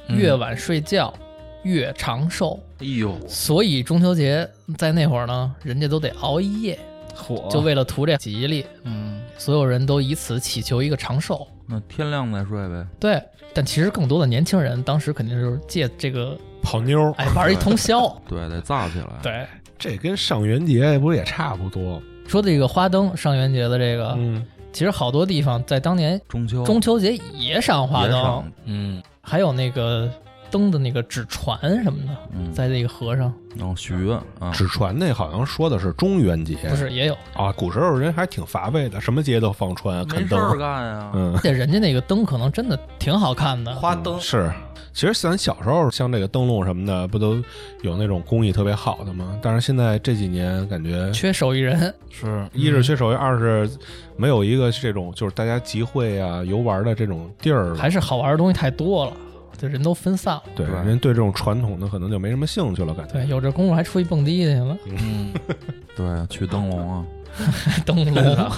[0.08, 1.14] 嗯越晚睡觉
[1.62, 4.46] 越长寿，哎呦，所以中秋节
[4.76, 6.78] 在那会儿呢，人家都得熬一夜，
[7.14, 11.48] 火就为了图这吉利，嗯，所有人都以此祈求一个长寿。
[11.66, 12.86] 那天亮再睡呗。
[13.00, 18.08] 对，但其实更多的年轻人当时肯定就是借这个泡妞，哎玩一通宵。
[18.28, 19.08] 对，得造起来。
[19.22, 19.46] 对，
[19.78, 22.00] 这跟上元节不是也差不多？
[22.26, 30.10] 说这个花灯，上元节的这个，嗯，其实好多地方在当年中秋，中秋节也赏花灯，嗯，还有那个
[30.54, 37.16] 灯的那个纸船什么的，嗯，在那个河上然后许愿啊，纸船那好像说的是中元节，不是也有？
[37.34, 37.50] 啊？
[37.56, 40.58] 古时候人还挺乏味的，什么节都放船看没事儿灯。
[40.60, 41.10] 干呀。
[41.12, 44.48] 嗯而，且人家那个灯可能真的挺好看的，花灯是。
[44.92, 47.42] 其实咱小时候像这个灯笼什么的，不都
[47.82, 49.36] 有那种工艺特别好的吗？
[49.42, 51.92] 但是现在这几年感觉，缺手艺人。
[52.10, 53.68] 是一是缺手艺，二是
[54.16, 57.76] 没有一个这种就是大家集会啊、游玩的这种地儿了。
[57.76, 59.12] 还是好玩的东西太多了，
[59.58, 60.42] 这人都分散了。
[60.54, 63.14] 对，对人对这种传统的可能就没什么兴趣了，感觉。
[63.14, 65.32] 对，有这功夫还出去蹦迪去了，嗯，
[65.96, 67.04] 对，去灯笼啊，
[67.86, 68.50] 灯笼。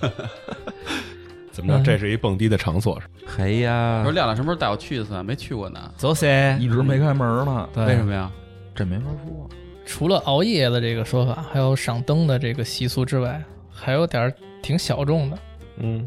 [1.52, 1.78] 怎么着？
[1.78, 3.32] 嗯这是一蹦迪的场所是吧？
[3.36, 5.22] 嘿呀说，亮亮什么时候带我去一次？
[5.22, 8.30] 没去过呢，走噻，一直没开门呢，对为什么呀？
[8.74, 9.48] 这没法说。
[9.86, 13.40] 除了熬夜的这个说法，还有赏灯的这个习俗之外，
[13.70, 14.32] 还有点
[14.62, 15.38] 挺小众的。
[15.76, 16.04] 嗯，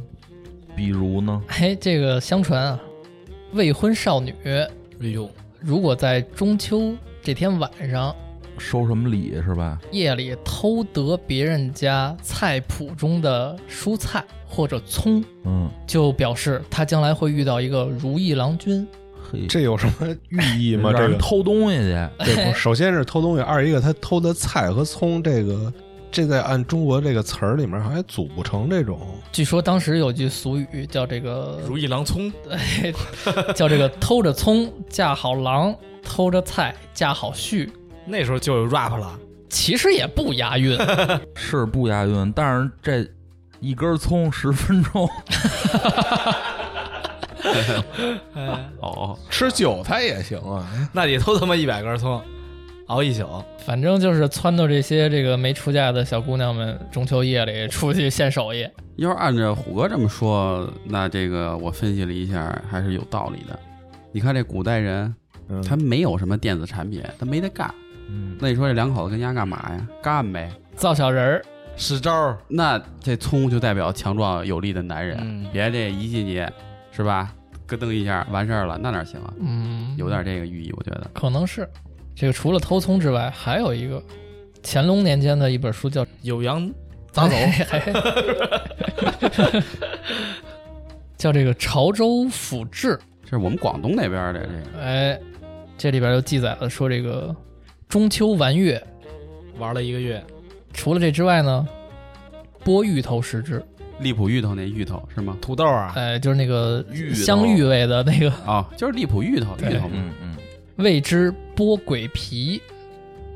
[0.75, 2.79] 比如呢，哎，这个相传啊，
[3.53, 5.29] 未婚少女哎呦，
[5.59, 8.15] 如果在中秋这天晚上
[8.57, 9.79] 收什么礼是吧？
[9.91, 18.85] 夜里偷得别人家菜谱中的蔬菜或者葱，嗯，就表示他将来会遇到一个如意郎君。
[19.31, 20.89] 嘿，这有什么寓意吗？
[20.93, 25.71] 让人这个偷东西去，对，不首先是偷东西，二一个他偷的菜和葱，这个
[26.11, 28.99] 这在按中国这个词儿里面还组不成这种。
[29.31, 32.31] 据说当时有句俗语叫这个如意郎葱，
[33.55, 37.69] 叫这个 偷着葱嫁好郎，偷着菜嫁好婿。
[38.05, 40.77] 那时候就有 rap 了，其实也不押韵，
[41.35, 43.05] 是不押韵，但是这
[43.59, 45.09] 一根葱十分钟，
[48.79, 52.21] 哦，吃韭菜也行啊，那得偷他妈一百根葱，
[52.87, 53.25] 熬一宿。
[53.59, 58.67] 反正就是撺掇这些这个没出嫁的小姑娘们，中秋夜里出去献手艺。
[58.95, 63.57] 要是按照虎哥这么说，那这个我分析了一下，还是有道理的。
[64.11, 65.13] 你看这古代人，
[65.49, 67.71] 嗯，他没有什么电子产品，他没得干。
[68.09, 69.87] 嗯，那你说这两口子跟家干嘛呀？
[70.01, 70.49] 干呗。
[70.75, 71.41] 造小人儿，
[71.75, 76.47] 使招儿，那这葱就代表强壮有力的男人，嗯别这一进去
[76.91, 77.33] 是吧？
[77.67, 79.33] 咯噔一下完事儿了，那哪行啊？
[79.39, 81.07] 嗯，有点这个寓意，我觉得。
[81.13, 81.67] 可能是。
[82.19, 84.03] 这个除了偷葱之外，还有一个
[84.63, 86.67] 乾隆年间的一本书叫《酉阳
[87.11, 87.35] 杂走，
[87.67, 87.79] 还
[91.15, 92.95] 叫这个《潮州府志》。
[93.23, 95.19] 这是我们广东那边的这个，哎，
[95.77, 97.35] 这里边就记载了说这个
[97.87, 98.81] 中秋玩月，
[99.59, 100.23] 玩了一个月，
[100.73, 101.67] 除了这之外呢，
[102.65, 103.63] 剥芋头食之，
[103.99, 105.37] 荔浦芋头那芋头是吗？
[105.39, 109.93] 土豆啊，哎，就是那个芋香芋味的那个，哦，就是荔浦芋头，芋头嘛。
[109.93, 110.26] 嗯嗯，
[110.77, 112.61] 谓之剥鬼皮。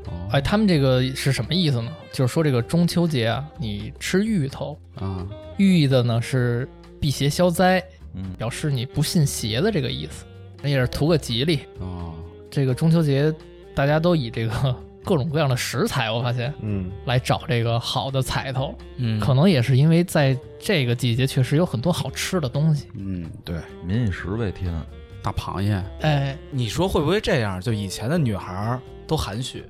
[0.06, 1.92] 哦，哎，他们这个是什么意思呢？
[2.12, 5.24] 就是说这个中秋节啊，你吃芋头，啊，
[5.58, 6.68] 寓意的呢是
[7.00, 7.82] 辟邪消灾，
[8.14, 10.24] 嗯，表示你不信邪的这个意思，
[10.68, 11.60] 也是图个吉利。
[11.78, 12.14] 哦，
[12.50, 13.32] 这个中秋节，
[13.76, 19.20] 大家都以这个各种各样的食材，我发现嗯，来找这个好的彩头，嗯。
[19.20, 22.88] 可能也是因为在这个季节确实有很多好吃的东西。
[22.94, 24.74] 嗯，对民以食为天，
[25.22, 27.60] 大螃蟹，哎，你说会不会这样？
[27.60, 29.64] 就以前的女孩儿都含蓄，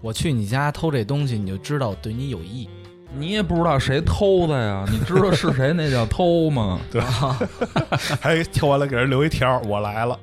[0.00, 2.68] 我去你家偷这东西，你就知道对你有益。
[3.14, 4.84] 你也不知道谁偷的呀？
[4.92, 6.78] 你知道是谁那叫偷吗？
[6.90, 7.00] 对，
[8.20, 10.18] 还偷完了给人留一条，我来了。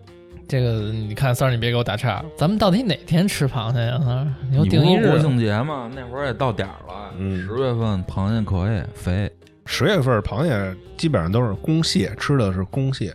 [0.47, 3.97] 这个你看三儿，你别给我打岔，咱们到底哪天吃螃蟹呀？
[3.99, 5.17] 三儿，你给我你定一日国。
[5.17, 5.89] 庆节嘛？
[5.95, 9.31] 那会儿也到点儿了，嗯十月份螃蟹可以肥，
[9.65, 13.11] 十月份螃蟹基本上都是公蟹，吃的是公蟹。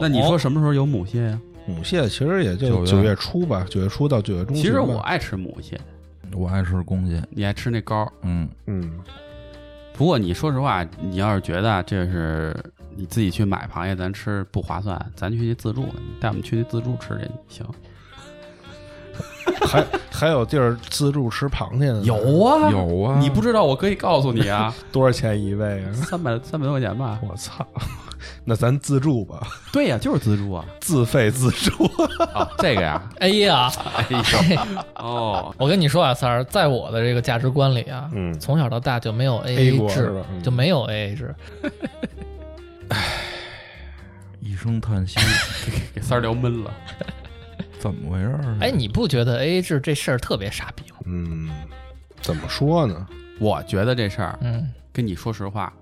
[0.00, 1.40] 那你说什么时候有母蟹呀？
[1.66, 4.54] 母蟹其实也就九月初吧，九月初到九月中。
[4.56, 5.78] 其实我爱吃母蟹，
[6.34, 8.12] 我爱吃公蟹，你爱吃那膏儿。
[8.22, 8.90] 嗯，嗯，
[9.92, 12.56] 不过你说实话，你要是觉得这是
[12.96, 17.66] 你自己去买螃蟹咱吃不划算，咱去那自助，你带我们去那自助吃去行。
[19.66, 22.02] 还 还有地儿自助吃螃蟹呢？
[22.04, 25.92] 有，啊有啊，你不知道，我可以告诉你啊， 多少钱一位啊？
[25.92, 27.20] 三百三百多块钱吧。
[27.22, 27.64] 我操！
[28.44, 30.64] 那咱自助吧， 对呀，就是自助啊。
[30.80, 31.84] 自费自助。
[32.34, 34.18] 哦，这个呀，A 呀，哎呦，
[34.96, 41.34] 哦，我跟你说啊，三儿，在我的这个价值观里啊，嗯从小到大就没有 A A 过是制吧嗯，就没有 A A 制。
[44.40, 45.18] 一声叹息，
[45.94, 46.70] 给三儿聊闷了。
[47.78, 48.56] 怎么回事儿？
[48.60, 50.98] 哎，你不觉得 A A 制这事儿特别傻逼吗？
[51.04, 51.48] 嗯，
[52.20, 53.06] 怎么说呢？
[53.38, 55.72] 我觉得这事儿嗯，跟你说实话，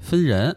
[0.00, 0.54] 分人。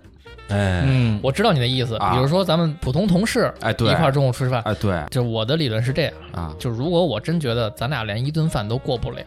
[0.49, 1.95] 哎，嗯，我知道你的意思。
[1.97, 9.23] 啊比如说咱们普通同事，哎对一块儿中午吃饭，哎，对就我的理论是这样，啊，就如果我真觉得咱俩连一顿饭都过不了，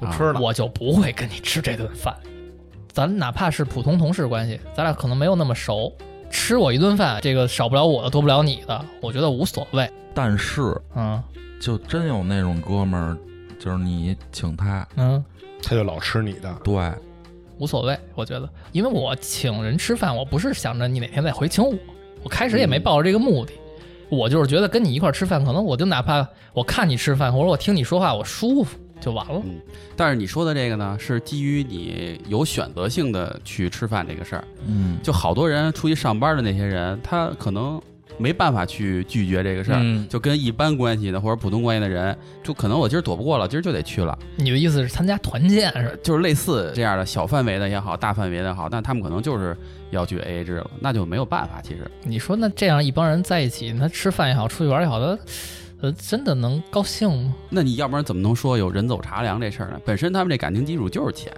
[0.00, 2.14] 不吃了，我就不会跟你吃这顿饭。
[2.92, 5.92] 咱哪怕是普通同事关系，咱俩可能没有那么熟，
[6.30, 9.90] 吃我一顿饭，这个少不了我的，多不了你的，我觉得无所谓。
[10.14, 11.22] 但是嗯
[11.60, 13.16] 就真有那种哥们儿，
[13.58, 15.24] 就是你请他，嗯，
[15.62, 16.52] 他就老吃你的。
[16.64, 16.74] 对，
[17.62, 21.72] 无所谓，我觉得，因为我请人吃饭，我不是想着你哪天再回请我，
[22.24, 23.52] 我开始也没抱着这个目的，
[24.08, 29.40] 我就是觉得跟你一块儿吃饭，可能我就哪怕我看你吃饭，或者我听你说话，我舒服就完了。
[29.44, 29.60] 嗯，
[29.96, 34.44] 但是你说的这个呢，是基于你有选择性的去吃饭这个事儿。
[34.66, 37.80] 嗯，就好多人出去上班的那些人，他可能
[38.22, 45.94] 没办法去拒绝这个事儿，嗯就跟一般关系的或者普通关系的人，就可能我今儿躲不过了，今儿就得去了，你的意思是参加团建是吧？
[46.02, 49.56] 就是类似这样的小范围的也好，大范围的也好，但他们可能就是
[49.90, 51.60] 要去 AA 制了，那就没有办法。
[51.60, 55.18] 其实，你说那这样一帮人在一起，他吃饭也好，出去玩也好，他
[55.80, 57.34] 呃真的能高兴吗？
[57.50, 59.80] 那你要不然怎么能说有人走茶凉这事儿呢？
[59.84, 61.32] 本身他们这感情基础就是钱，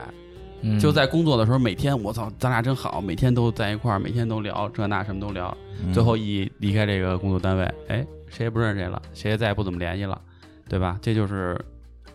[0.67, 5.55] 嗯就在工作的时候，每天我操，咱俩真好，每天都在一块儿，每天都聊这那什么都聊，
[5.85, 10.21] 嗯最后一离开这个工作单位，哎，谁也不认识谁了，谁也再也不怎么联系了，
[10.69, 10.99] 对吧？
[11.03, 11.63] 这就是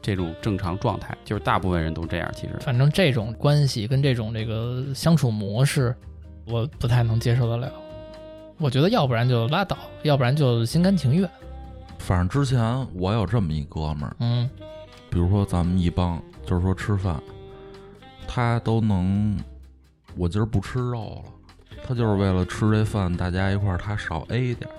[0.02, 2.32] 这种正常状态，就是大部分人都这样。
[2.34, 5.96] 其实，反正这种关系跟这种这个相处模式，
[6.46, 7.72] 我不太能接受得了。
[8.58, 11.30] 我觉得要不然就拉倒，要不然就心甘情愿。
[11.98, 14.50] 反正之前我有这么一哥们儿，嗯，
[15.10, 17.22] 比如说咱们一帮，就是说吃饭，
[18.40, 19.38] 他都能，
[20.16, 24.74] 我今儿不吃肉了，他就是为了吃这饭，大家一块儿他少 A 点儿。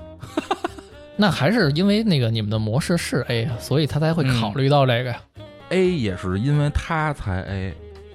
[1.15, 5.21] 那还是因为那个你们的模式是 A 啊，所以他才会考虑到这个呀。
[5.69, 7.75] A 也是因为他才 A，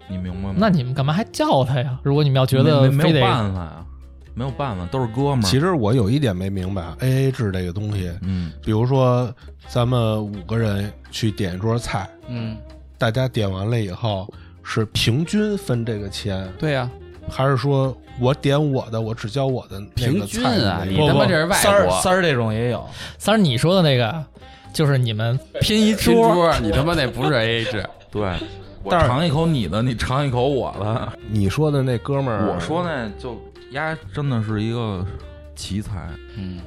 [0.09, 0.55] 你明白吗？
[0.57, 1.99] 那你们干嘛还叫他呀？
[2.01, 3.85] 如果你们要觉得没没没有得办法呀，
[4.33, 5.47] 没有办法，都是哥们儿。
[5.47, 9.31] 其实我有一点没明白，A A 制这个东西，嗯，比如说
[9.67, 12.57] 咱们五个人去点一桌菜，嗯，
[12.97, 14.27] 大家点完了以后
[14.67, 16.89] 是平均分这个钱，对呀、
[17.29, 22.83] 还是说我点我的，我只交我的那平均个菜的啊，你他妈这是外三儿国三儿这种也有，
[23.19, 24.25] 三儿你说的那个，
[24.73, 28.21] 就是你们拼一拼桌，桌，你他妈 那不是 AA 制，对，
[28.83, 31.13] 我 但是尝一口你的，你尝一口我的。
[31.29, 33.39] 你说的那哥们儿，我说那就
[33.71, 35.05] 丫真的是一个
[35.55, 36.59] 奇才，嗯，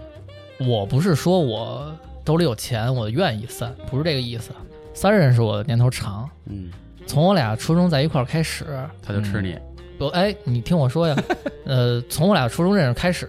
[0.60, 1.92] 我不是说我
[2.24, 4.52] 兜里有钱，我愿意散，不是这个意思。
[4.94, 6.70] 三儿认识我的年头长，嗯，
[7.08, 8.66] 从我俩初中在一块儿开始，
[9.02, 9.58] 他就吃你，
[9.98, 11.16] 不哎，你听我说呀，
[11.64, 13.28] 呃，从我俩初中认识开始，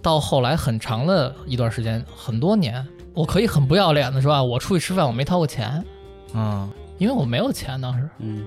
[0.00, 5.84] 到后来很长的一段时间，很多年，我可以很不要脸的说啊，我出去吃饭我没掏过钱，
[6.34, 8.44] 嗯因为我没有钱当时，嗯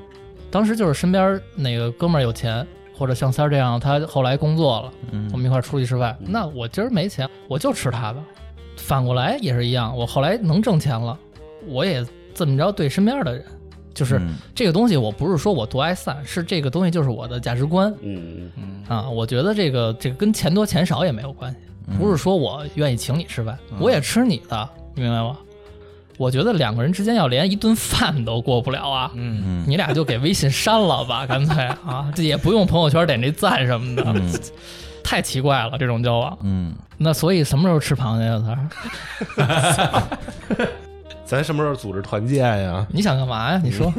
[0.49, 2.65] 当时就是身边那个哥们儿有钱，
[2.97, 8.19] 或者像三儿这样，他后来工作了，嗯我们一块儿出去吃饭，嗯那我今儿没钱，我就吃他的。
[8.77, 11.17] 反过来也是一样，我后来能挣钱了，
[11.67, 12.03] 我也
[12.34, 13.45] 这么着对身边的人，
[13.94, 19.10] 就是嗯这个东西，我不是说我多爱散，是这个东西就是我的价值观嗯嗯啊。
[19.10, 25.38] 我觉得这个这个跟钱多钱少也没有关系，嗯不是说我愿意请你吃饭，嗯我也吃你的，你明白吗？
[26.18, 34.32] 我觉得两个人之间要连一顿饭都过不了啊，嗯嗯，你俩就给微信删了吧， 干脆啊，这也不用朋友圈点这赞什么的，嗯
[35.04, 36.38] 太奇怪了这种交往。
[36.44, 38.39] 嗯，那所以什么时候吃螃蟹呀？
[39.36, 39.88] 三
[40.60, 40.68] 儿，
[41.32, 42.86] 咱什么时候组织团建呀？
[42.89, 43.61] 你想干嘛呀？
[43.63, 43.89] 你说，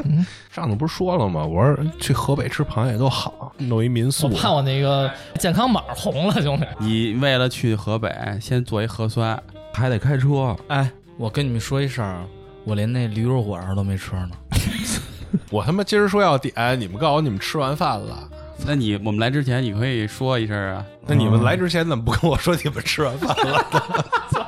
[0.52, 1.42] 上次不是说了吗？
[1.42, 4.36] 我说去河北吃螃蟹都好，弄一民宿我。
[4.36, 6.66] 怕我那个健康码红了，兄弟。
[6.78, 12.28] 你为了去河北，先做一核酸，还得开车，哎，我跟你们说一声，
[12.64, 14.30] 我连那驴肉火烧都没吃呢。
[15.48, 18.28] 我他妈今儿说要点，你们告诉我你们吃完饭了。
[18.66, 20.84] 那你我们来之前，你可以说一声啊。
[21.06, 23.66] 那你们来之前怎么不跟我说你们吃完饭了？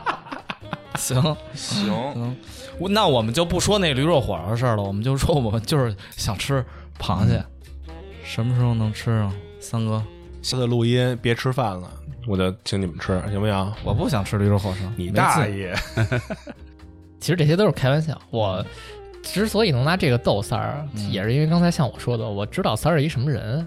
[0.99, 2.36] 行行，
[2.90, 6.64] 那我们就不说那驴肉火烧的事儿了，我们就说我们就是想吃
[6.99, 7.45] 螃蟹，
[8.24, 9.34] 什么时候能吃啊？
[9.61, 10.03] 三哥，
[10.42, 11.90] 下次录音别吃饭了，
[12.26, 13.72] 我就请你们吃，行不行？
[13.82, 15.11] 我不想吃驴肉火烧，你！
[15.11, 15.74] 大爷！
[17.18, 18.20] 其实这些都是开玩笑。
[18.30, 18.64] 我
[19.22, 23.66] 之所以能拿这个逗三儿，嗯也是因为刚才像我说的，我知道三儿是一什么人。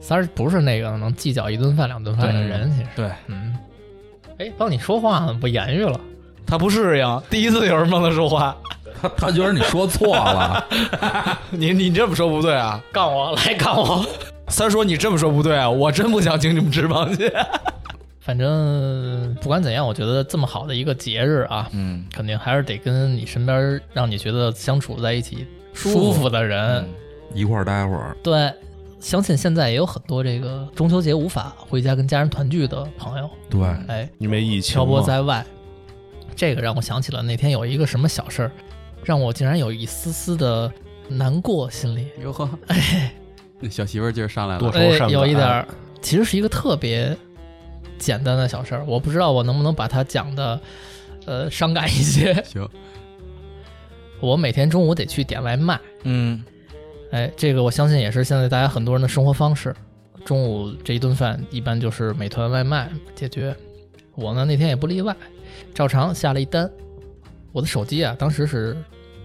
[0.00, 3.56] 三儿不是那个能计较一顿饭两顿饭的人，其实，对嗯，
[4.38, 5.98] 哎，帮你说话呢，不言语了。
[6.46, 8.56] 他不适应，第一次有人帮他说话，
[9.00, 10.64] 他他觉得你说错了，
[11.50, 12.80] 你你这么说不对啊！
[12.92, 14.04] 杠我，来杠我。
[14.48, 17.32] 三儿说你这么说不对啊，我真不想请你们吃螃蟹。
[18.20, 26.86] 反正不管怎样，我觉得这么好的一个节日啊，嗯，肯定还是得跟你身边让你觉得相处在一起舒服的人。
[27.34, 28.16] 一块儿待会儿。
[28.22, 28.50] 对，
[29.00, 35.44] 相信现在也有很多这个中秋节无法回家跟家人团聚的朋友，对，哎，因为疫情漂泊在外，
[36.36, 38.50] 这个让我想起了那天有一个什么小事儿，
[39.04, 40.72] 让我竟然有一丝丝的
[41.08, 42.48] 难过，心里哟呵，
[43.60, 45.66] 那小媳妇儿劲儿上来了，多愁哎善感有一点儿，
[46.02, 47.16] 其实是一个特别
[47.98, 50.60] 简单的小事儿，我不知道我能不能把它讲的
[51.26, 52.34] 呃伤感一些。
[52.44, 52.68] 行，
[54.20, 56.42] 我每天中午得去点外卖，嗯
[57.10, 59.74] 哎，这个我相信也是现在大家很多人的生活方式。
[60.24, 63.54] 中午这一顿饭一般就是美团外卖解决，
[64.14, 65.14] 我呢那天也不例外，
[65.74, 66.70] 照常下了一单。
[67.52, 68.76] 我的手机啊当时是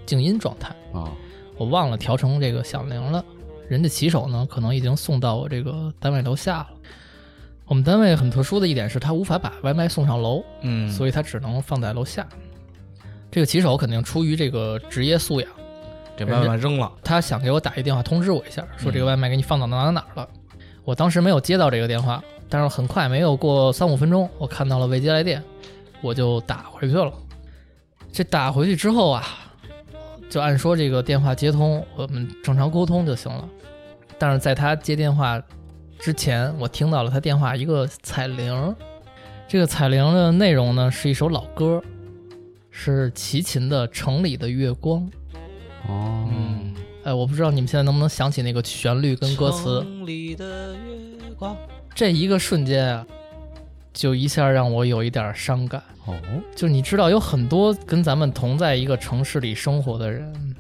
[0.06, 1.12] 静音状态，啊，
[1.58, 3.24] 我忘了调成这个响铃了。
[3.68, 6.68] 人家骑手呢可能已经送到我这个单位楼下了。
[7.66, 12.28] 我们单位很特殊的一点是，他无法把外卖送上楼，嗯，所以他只能放在楼下。
[13.32, 15.50] 这个骑手肯定出于这个职业素养。
[16.18, 16.92] 给外卖扔了。
[17.02, 20.28] 他想给我打一电话通知我一下，说这个外卖给你放到哪哪哪儿了。
[20.84, 25.42] 我当时没有接到这个电话，但是很快没有过三五分钟，我看到了未接来电，
[26.02, 27.12] 我就打回去了。
[28.12, 29.24] 这打回去之后啊，
[30.30, 33.48] 就按说这个电话接通，我们正常沟通就行了。
[34.18, 35.42] 但是在他接电话
[36.00, 38.76] 之前，我听到了他电话一个彩铃，
[39.48, 41.82] 这个彩铃的内容呢是一首老歌，
[42.72, 45.02] 是齐秦的《城里的月光》。
[45.88, 46.74] 哦，嗯，
[47.04, 51.56] 哎，我不知道你们现在能不能想起那个旋律跟歌词，城里的月光。
[51.96, 53.08] 这一个瞬间啊，
[53.94, 55.82] 就一下让我有一点伤感。
[56.06, 56.16] 哦，
[56.56, 60.56] 就你知道，有很多跟咱们同在一个城市里生活的人，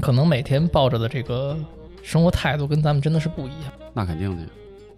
[0.00, 1.56] 可能每天抱着的这个
[2.02, 3.72] 生活态度跟咱们真的是不一样。
[3.92, 4.42] 那肯定的，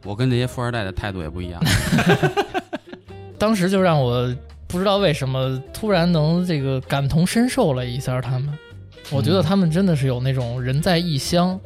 [0.05, 1.61] 我跟这些富二代的态度也不一样。
[3.39, 4.35] 当时就让我
[4.67, 8.57] 不知道为什么突然能这个感同身受了一下他们。
[9.11, 11.59] 我觉得他们真的是有那种人在异乡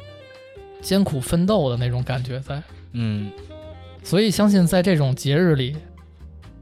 [0.81, 2.61] 艰苦奋斗的那种感觉在。
[2.93, 3.31] 嗯
[4.03, 5.75] 所以相信在这种节日里，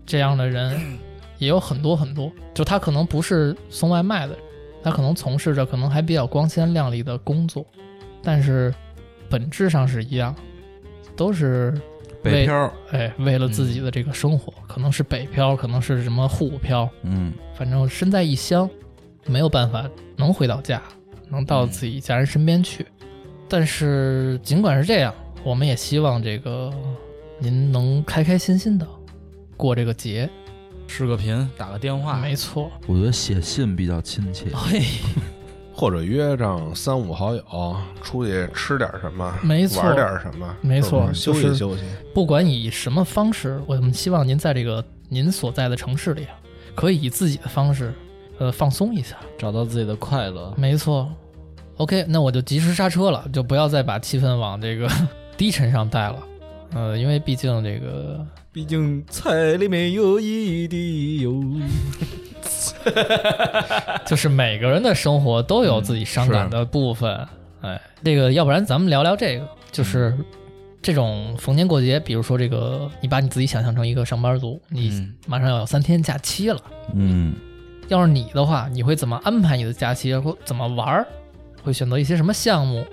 [0.06, 0.98] 这样的人
[1.38, 2.32] 也有很多很多。
[2.54, 4.38] 就他可能不是送外卖的，
[4.84, 7.66] 他可能从事着可能还比较光鲜亮丽的工作，
[8.24, 8.74] 但是
[9.30, 10.34] 本质上是一样，
[11.16, 11.74] 都是
[12.22, 18.70] 北漂，哎为了自己的这个生活，可能是北漂，可能是什么沪漂，嗯，反正身在异乡，
[19.26, 20.82] 没有办法能回到家，
[21.30, 22.86] 能到自己家人身边去。
[23.48, 26.74] 但是尽管是这样，我们也希望这个
[27.38, 28.88] 您能开开心心的
[29.58, 30.30] 过这个节。
[30.88, 34.46] 视个频，打个电话，没错，我觉得写信比较亲切。
[34.54, 34.84] 嘿，
[35.74, 37.44] 或者约上三五好友
[38.04, 41.84] 出去吃点什么，没错玩点什么，没错休息休息。
[42.14, 46.38] 不管以什么方式，我们希望您在这个您所在的城市里啊，
[46.76, 47.92] 可以以自己的方式，
[48.38, 49.16] 呃，放松一下。
[49.40, 50.54] 找到自己的快乐。
[50.56, 51.12] 没错。
[51.78, 54.88] OK，那我就及时刹车了，就不要再把气氛往这个
[55.36, 56.20] 低沉上带了。
[56.76, 61.42] 呃，因为毕竟这个毕竟菜里面有一滴油。
[64.06, 67.28] 就是每个人的生活都有自己伤感的部分。
[67.62, 70.16] 哎，这个要不然咱们聊聊这个，就是
[70.82, 76.62] 这种逢年过节，比如说这个，你把你自己想象成一个上班族，你嗯马上要有三天假期了。
[76.94, 77.36] 嗯，
[77.88, 81.08] 要是你的话，你会怎么安排你的假期，或怎么玩儿？
[81.64, 82.86] 会选择一些什么项目？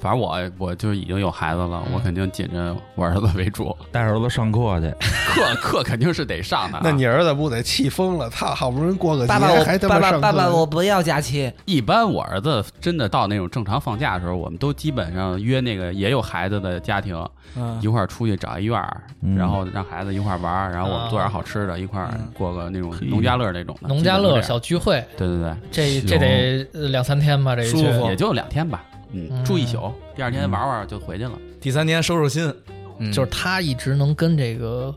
[0.00, 4.90] 反正我我就已经有孩子了，我肯定紧着我儿子为主，带儿子上课去，
[5.28, 6.80] 课课肯定是得上的啊。
[6.84, 8.30] 那你儿子不得气疯了？
[8.30, 11.52] 他好不容易过个节，爸爸，我还他爸爸妈上课爸爸，我不要假期。
[11.66, 17.14] 一般我儿子真的到那种正常放假的时候，我们都基本上约那个也有孩子的家庭
[17.56, 23.88] 嗯一块儿出去找一院儿，嗯然后让孩子一块儿玩儿，然后我们做点好吃的，一块儿过个那种农家乐那种的。
[23.88, 27.54] 农家乐小聚会，对对对这这得呃两三天吧？
[27.54, 29.44] 这也就两天吧，嗯，嗯。
[29.44, 31.32] 住一宿，第二天玩玩就回去了。
[31.60, 32.52] 第三天收收心，
[32.98, 33.12] 嗯。
[33.12, 34.94] 就是他一直能跟这个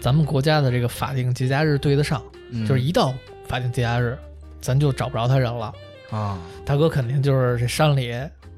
[0.00, 2.66] 咱们国家的这个法定节假日对得上，嗯。
[2.66, 3.14] 就是一到
[3.46, 4.18] 法定节假日，
[4.60, 5.72] 咱就找不着他人了。
[6.10, 8.12] 啊，大哥肯定就是这山里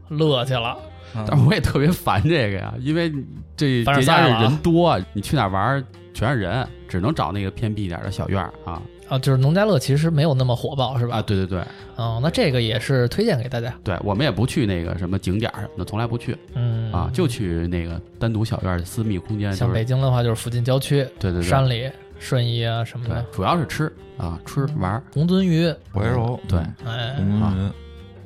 [0.08, 0.76] 乐去了，
[1.14, 3.12] 嗯但是我也特别烦这个呀，因为
[3.54, 4.42] 这凡尔节假日了啊。
[4.42, 8.82] 人多，你去哪儿玩儿全是人，只能找那个偏僻一点的小院儿啊。
[9.08, 11.16] 啊，就是农家乐其实没有那么火爆，是吧？
[11.16, 11.22] 啊！
[11.22, 11.62] 对对对。
[11.96, 13.74] 哦，那这个也是推荐给大家。
[13.84, 16.90] 对，我们也不去那个什么景点儿什么的，从来不去嗯。
[16.92, 27.70] 啊，就去那个单独小院儿私密空间，像就是北京的话，就是附近郊区、对对对山里、顺义啊什么的，，对主要是吃啊吃玩儿，红鳟鱼，怀柔对，哎，红鳟鱼，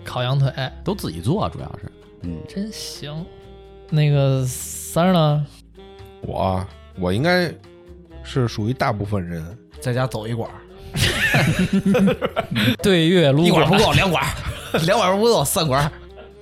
[0.05, 0.53] 烤羊腿，
[0.85, 1.91] 都自己做，主要是
[2.23, 2.37] 嗯。
[2.49, 3.25] 真行。
[3.91, 5.45] 那个三儿呢？
[6.21, 6.65] 我
[7.01, 7.53] 我应该
[8.27, 9.43] 是属于大部分人，
[9.81, 10.59] 在家走一管儿，
[12.83, 14.25] 对月撸管一管不够，两管，
[14.85, 15.91] 两管不够，三管。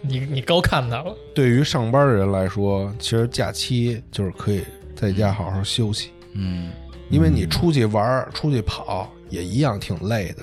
[0.06, 1.14] 你你高看他了。
[1.34, 4.62] 对于上班的人来说，其实假期就是可以
[4.94, 6.70] 在家好好休息，嗯，
[7.10, 10.42] 因为你出去玩儿、出去跑也一样挺累的，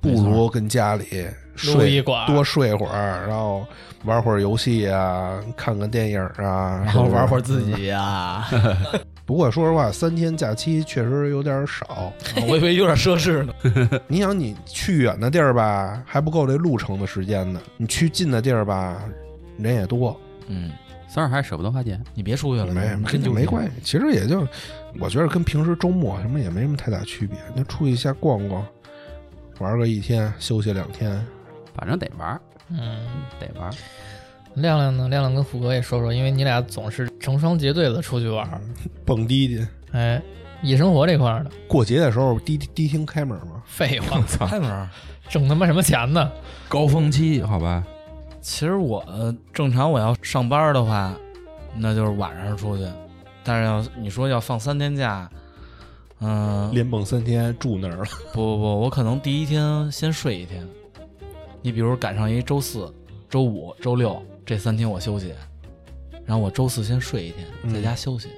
[0.00, 1.26] 不如跟家里
[1.56, 2.26] 睡一管儿。
[2.26, 3.64] 多睡会儿，然后
[4.04, 7.40] 玩会儿游戏啊，看看电影啊，然后玩会儿。
[7.40, 8.46] 自己呀。
[9.24, 12.12] 不过说实话，三天假期确实有点少。
[12.48, 14.00] 我以为有点奢侈呢。
[14.08, 19.00] 你想，你去远的地儿吧，还不够这路程的时间呢；你去近的地儿吧，
[19.58, 20.18] 人也多，
[20.48, 20.72] 嗯，
[21.08, 23.72] 三儿还舍不得花钱，你别出去了，没跟就没关系。
[23.82, 24.46] 其实也就，
[24.98, 28.66] 我觉得跟平时周末什么也没什么太大区别，就出去瞎逛逛，
[29.60, 31.24] 玩个一天，休息两天。
[31.74, 33.06] 反正得玩儿，嗯，
[33.40, 33.72] 得玩儿。
[34.54, 35.08] 亮亮呢？
[35.08, 38.60] 亮亮跟虎哥也说说，因为你俩总是成双结对的出去玩儿，
[39.06, 40.22] 蹦迪去，哎，
[40.62, 44.88] 夜生活这块儿的，过节的时候迪迪厅开门吗，废话， 开门儿。
[45.28, 46.30] 挣他妈什么钱呢？
[46.68, 47.82] 高峰期，好吧，
[48.42, 51.14] 其实我呃正常我要上班的话，
[51.74, 52.86] 那就是晚上出去。
[53.42, 55.30] 但是要你说要放三天假，
[56.20, 58.04] 嗯、连蹦三天住那儿了。
[58.32, 60.68] 不不不，我可能第一天先睡一天。
[61.62, 62.92] 你比如赶上一周四、
[63.30, 65.32] 周五、周六这三天我休息，
[66.24, 67.72] 然后我周四先睡一天，嗯。
[67.72, 68.28] 在家休息。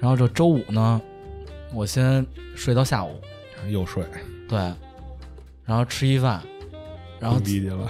[0.00, 1.00] 然后这周五呢，
[1.74, 2.24] 我先
[2.54, 3.20] 睡到下午，
[3.68, 4.04] 又睡，
[4.48, 4.58] 对，
[5.64, 6.42] 然后吃一饭，
[7.18, 7.40] 然后。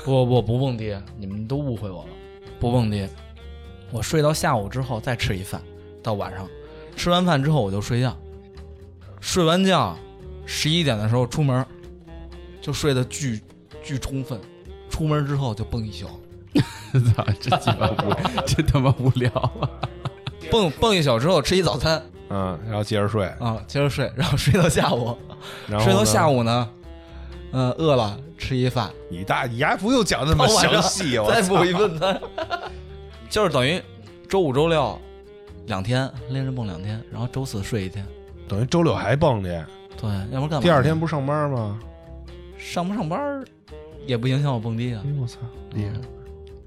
[0.05, 2.11] 不不不蹦迪，你们都误会我了，
[2.59, 3.07] 不蹦迪。
[3.91, 5.61] 我睡到下午之后再吃一饭，
[6.03, 6.49] 到晚上。
[6.97, 8.17] 吃完饭之后我就睡觉，
[9.21, 9.97] 睡完觉
[10.47, 11.65] 十一点的时候出门，
[12.61, 13.41] 就睡得巨
[13.83, 14.41] 巨充分。
[14.91, 16.07] 出门之后就蹦一宿，
[17.15, 19.69] 操，这鸡巴无，真他妈无聊啊！
[20.51, 25.17] 蹦蹦一宿之后吃一早餐嗯，然后接着睡，啊，接着睡，然后睡到下午，
[25.67, 26.69] 然后睡到下午呢，
[27.53, 32.21] 呃，饿了吃一饭，你大你还不用讲那么详细，我再补一份餐，
[33.29, 33.83] 就是等于
[34.29, 34.99] 周五、周六
[35.67, 38.05] 两天连着蹦两天，然后周四睡一天。
[38.49, 39.49] 等于周六还蹦去，
[40.01, 40.61] 对，要不然干嘛？
[40.61, 41.79] 第二天不上班吗？
[42.59, 43.45] 上不上班
[44.07, 45.11] 也不影响我蹦迪啊哎。
[45.21, 45.39] 我操，
[45.75, 45.93] 厉害！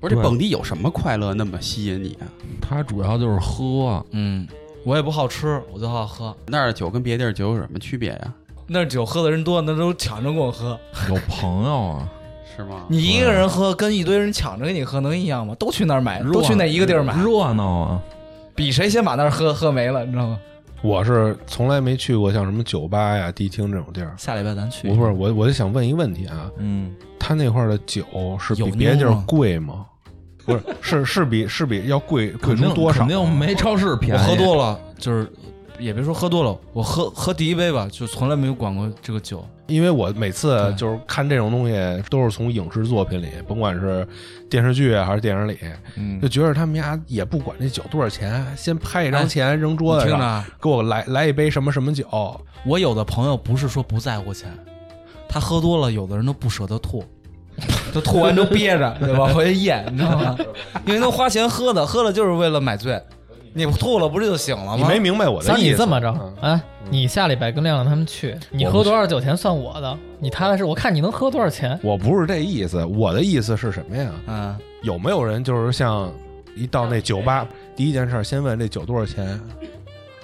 [0.01, 2.27] 不是这对蹦迪有什么快乐那么吸引你啊？
[2.59, 4.45] 它主要就是喝，嗯，
[4.83, 6.35] 我也不好吃，我就好喝。
[6.47, 8.33] 那儿的酒跟别地儿酒有什么区别呀？
[8.67, 10.77] 那酒喝的人多，那都抢着跟我喝。
[11.07, 12.09] 有朋友啊，
[12.57, 12.85] 是吗？
[12.89, 15.53] 你一个人喝，跟一堆人抢着给你喝能一样吗？
[15.55, 18.01] 都去那儿买，都去那一个地儿买，热闹啊，
[18.55, 20.39] 比谁先把那儿喝喝没了，你知道吗？
[20.81, 24.15] 我是从来没去过像什么酒吧呀、迪厅这种地儿。
[24.17, 24.89] 下礼拜咱去。
[24.89, 28.03] 我不是我，我就想问一个问题啊，嗯，他那块儿的酒
[28.39, 29.85] 是有比别的地儿贵吗？
[30.45, 33.07] 不是，是是比是比要贵贵出多少啊？
[33.07, 34.19] 肯定没超市便宜。
[34.19, 35.31] 我喝多了，就是
[35.79, 39.45] 也别说喝多了，我喝喝第一杯吧，就从来没有管过这个酒。
[39.67, 44.05] 因为我每次就是看这种东西，都是从影视作品里，甭管是
[44.49, 45.57] 电视剧啊还是电影里，
[45.95, 52.05] 嗯就觉得他们家也不管这酒多少钱，先拍一张钱扔桌子上，给我来来一杯什么什么酒，
[52.65, 54.51] 我有的朋友不是说不在乎钱，
[55.29, 57.01] 他喝多了，有的人都不舍得吐，
[57.93, 59.27] 就吐完都憋着，对吧？
[59.33, 60.37] 回去咽，你知道吗？
[60.85, 63.01] 因为都花钱喝的，喝了就是为了买醉。
[63.53, 64.75] 你吐了不是就醒了吗？
[64.77, 65.61] 你没明白我的，意思。
[65.61, 71.77] 你这么着嗯，哎，你下礼拜跟亮亮他们去，你喝多少酒钱算我的，你踏踏实，我看你能喝多少钱。
[71.83, 74.09] 我不是这意思，我的意思是什么呀？
[74.25, 76.09] 啊，有没有人就是像
[76.55, 79.37] 一到那酒吧，第一件事儿先问这酒多少钱？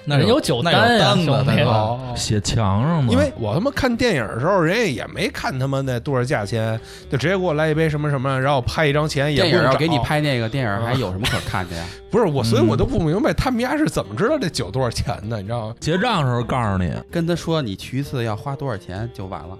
[0.08, 6.80] 那人有酒那单呀有单子兄弟哦，写墙上嘛，因为我他妈看电影的时候，人家也没看他妈那多少价钱，
[7.10, 11.84] 就直接给我来一杯什么什么，然后拍一张钱，也不电影要给你拍那个电影，还有什么可看的呀？
[12.10, 15.74] 不是我，所以嗯我都不明白他们家是怎么知道这酒多少钱的，你知道吗？
[15.78, 19.58] 结账的时候告诉你，跟他说你去一次要花多少钱就完了。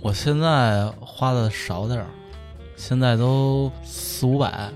[0.00, 2.06] 我现在花的少点儿，
[2.76, 4.70] 现在都四五百，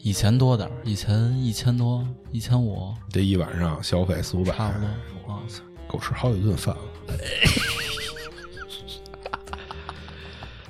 [0.00, 2.02] 以前多点儿，以前一千多，
[2.32, 4.86] 一千五，这一晚上消费四五百，差不多。
[5.32, 5.40] 啊
[5.86, 6.82] 够吃好几顿饭了。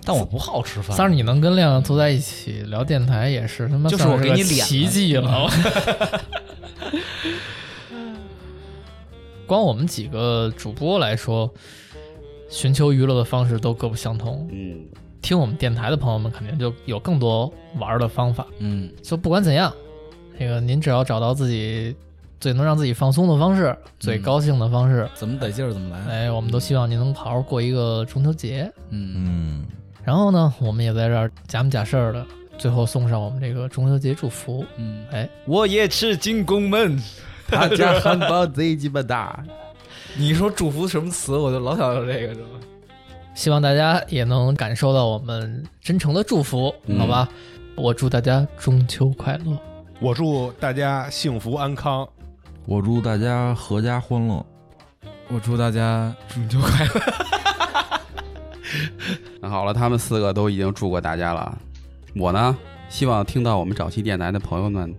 [0.03, 0.97] 但我不好吃饭。
[0.97, 5.47] 三儿，你能跟亮亮坐在一起聊电台，也是他妈就是我给你脸奇迹了。
[9.47, 11.53] 光我们几个主播来说，
[12.49, 14.49] 寻求娱乐的方式都各不相同。
[14.51, 14.87] 嗯，
[15.21, 18.47] 听我们电台的朋友们肯定就有更多玩的方法。
[18.59, 19.71] 嗯，就不管怎样，
[20.41, 21.95] 那个您只要找到自己
[22.41, 26.03] 最能让自己放松的方式，最高兴的方式，怎么得劲儿怎么来。
[26.11, 28.73] 哎，我们都希望您能好好过一个中秋节。
[28.89, 29.67] 嗯，嗯，
[30.03, 32.25] 然后呢，我们也在这儿假模假式儿的，
[32.57, 34.65] 最后送上我们这个中秋节祝福。
[34.79, 36.99] 嗯，哎，我也吃进宫门。
[37.47, 39.45] 他家汉堡贼鸡巴大。
[40.17, 42.61] 你说祝福什么词，我就老想到这个，知道吗？
[43.35, 47.29] 希望大家也能感受到我们真诚的祝福，嗯好吧？
[47.77, 49.70] 我祝大家中秋快乐。
[50.01, 52.09] 我祝大家幸福安康。
[52.65, 54.47] 我祝大家阖家欢乐。
[55.29, 56.93] 我祝大家中秋快乐。
[59.43, 61.59] 那好了，他们四个都已经祝过大家了。
[62.17, 62.57] 我呢，
[62.89, 64.95] 希望听到我们早期电台的朋友们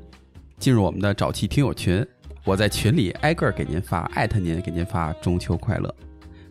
[0.60, 2.06] 进入我们的早期听友群，
[2.46, 5.92] 我在群里挨个儿给您发，艾特您，给您发中秋快乐。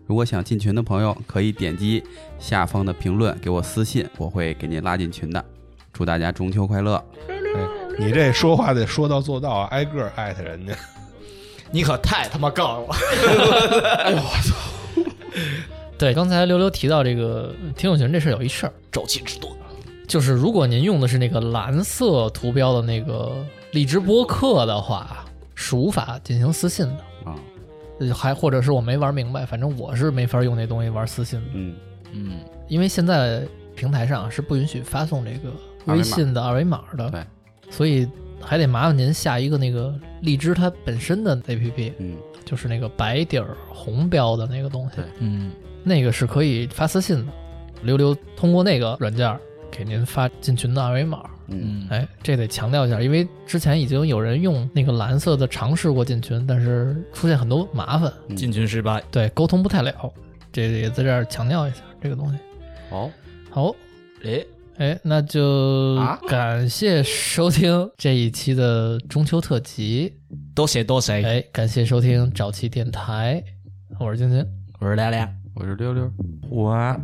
[0.06, 2.02] 如果想进群的朋友，可以点击
[2.40, 5.44] 下方的评论给我私信，我会给您拉进群的。
[5.92, 7.00] 祝大家中秋快乐！
[7.98, 10.74] 你这说话得说到做到啊，挨个儿艾特人家。
[11.72, 12.88] 你可太他妈杠了！
[12.90, 15.10] 我操
[15.96, 19.56] 对，刚才溜溜提到这个听友群这事儿，有一事儿，周期之多。
[20.08, 23.36] 就是如果您用的是那个蓝色图标的那个
[23.70, 27.30] 荔枝播客的话，是无法进行私信的。
[27.30, 27.36] 啊，
[28.00, 31.76] 呃还或者是我没玩明白，反正我是没法用那东西玩私信的，嗯，
[32.12, 32.32] 嗯，
[32.66, 33.46] 因为现在
[33.76, 35.52] 平台上是不允许发送这个
[35.84, 37.24] 微信的二维码的，对，
[37.70, 38.06] 所以
[38.40, 45.52] 还得麻烦您下一个那个荔枝它本身的 APP，嗯，就是那个白底儿红标的那个东西，嗯，
[45.82, 47.32] 那个是可以发私信的，
[47.82, 49.40] 溜溜通过那个软件儿
[49.70, 51.22] 给您发进群的二维码。
[51.52, 59.02] 嗯，哎，这得强调一下，因为之前已经有人用那个蓝色的尝试过进群，但是出现很多麻烦，嗯进群失败。
[59.10, 59.92] 对，沟通不太了。
[60.52, 62.38] 这也在这儿强调一下这个东西。
[62.88, 63.10] 好，
[63.50, 63.74] 好，
[64.24, 64.44] 哎，
[64.80, 70.18] 哎，那就啊感谢收听这一期的中秋特辑。
[70.54, 71.22] 多谢多谢。
[71.22, 73.44] 哎，感谢收听早期电台，
[73.98, 74.42] 我是晶晶。
[74.78, 75.28] 我是亮亮。
[75.54, 76.10] 我是溜溜，
[76.48, 76.96] 我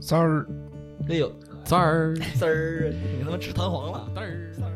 [0.00, 0.46] 三儿。
[1.10, 1.30] 哎呦，
[1.66, 2.16] 三儿。
[2.34, 4.10] 三儿，你他妈吃弹簧了。
[4.14, 4.72] 三儿三儿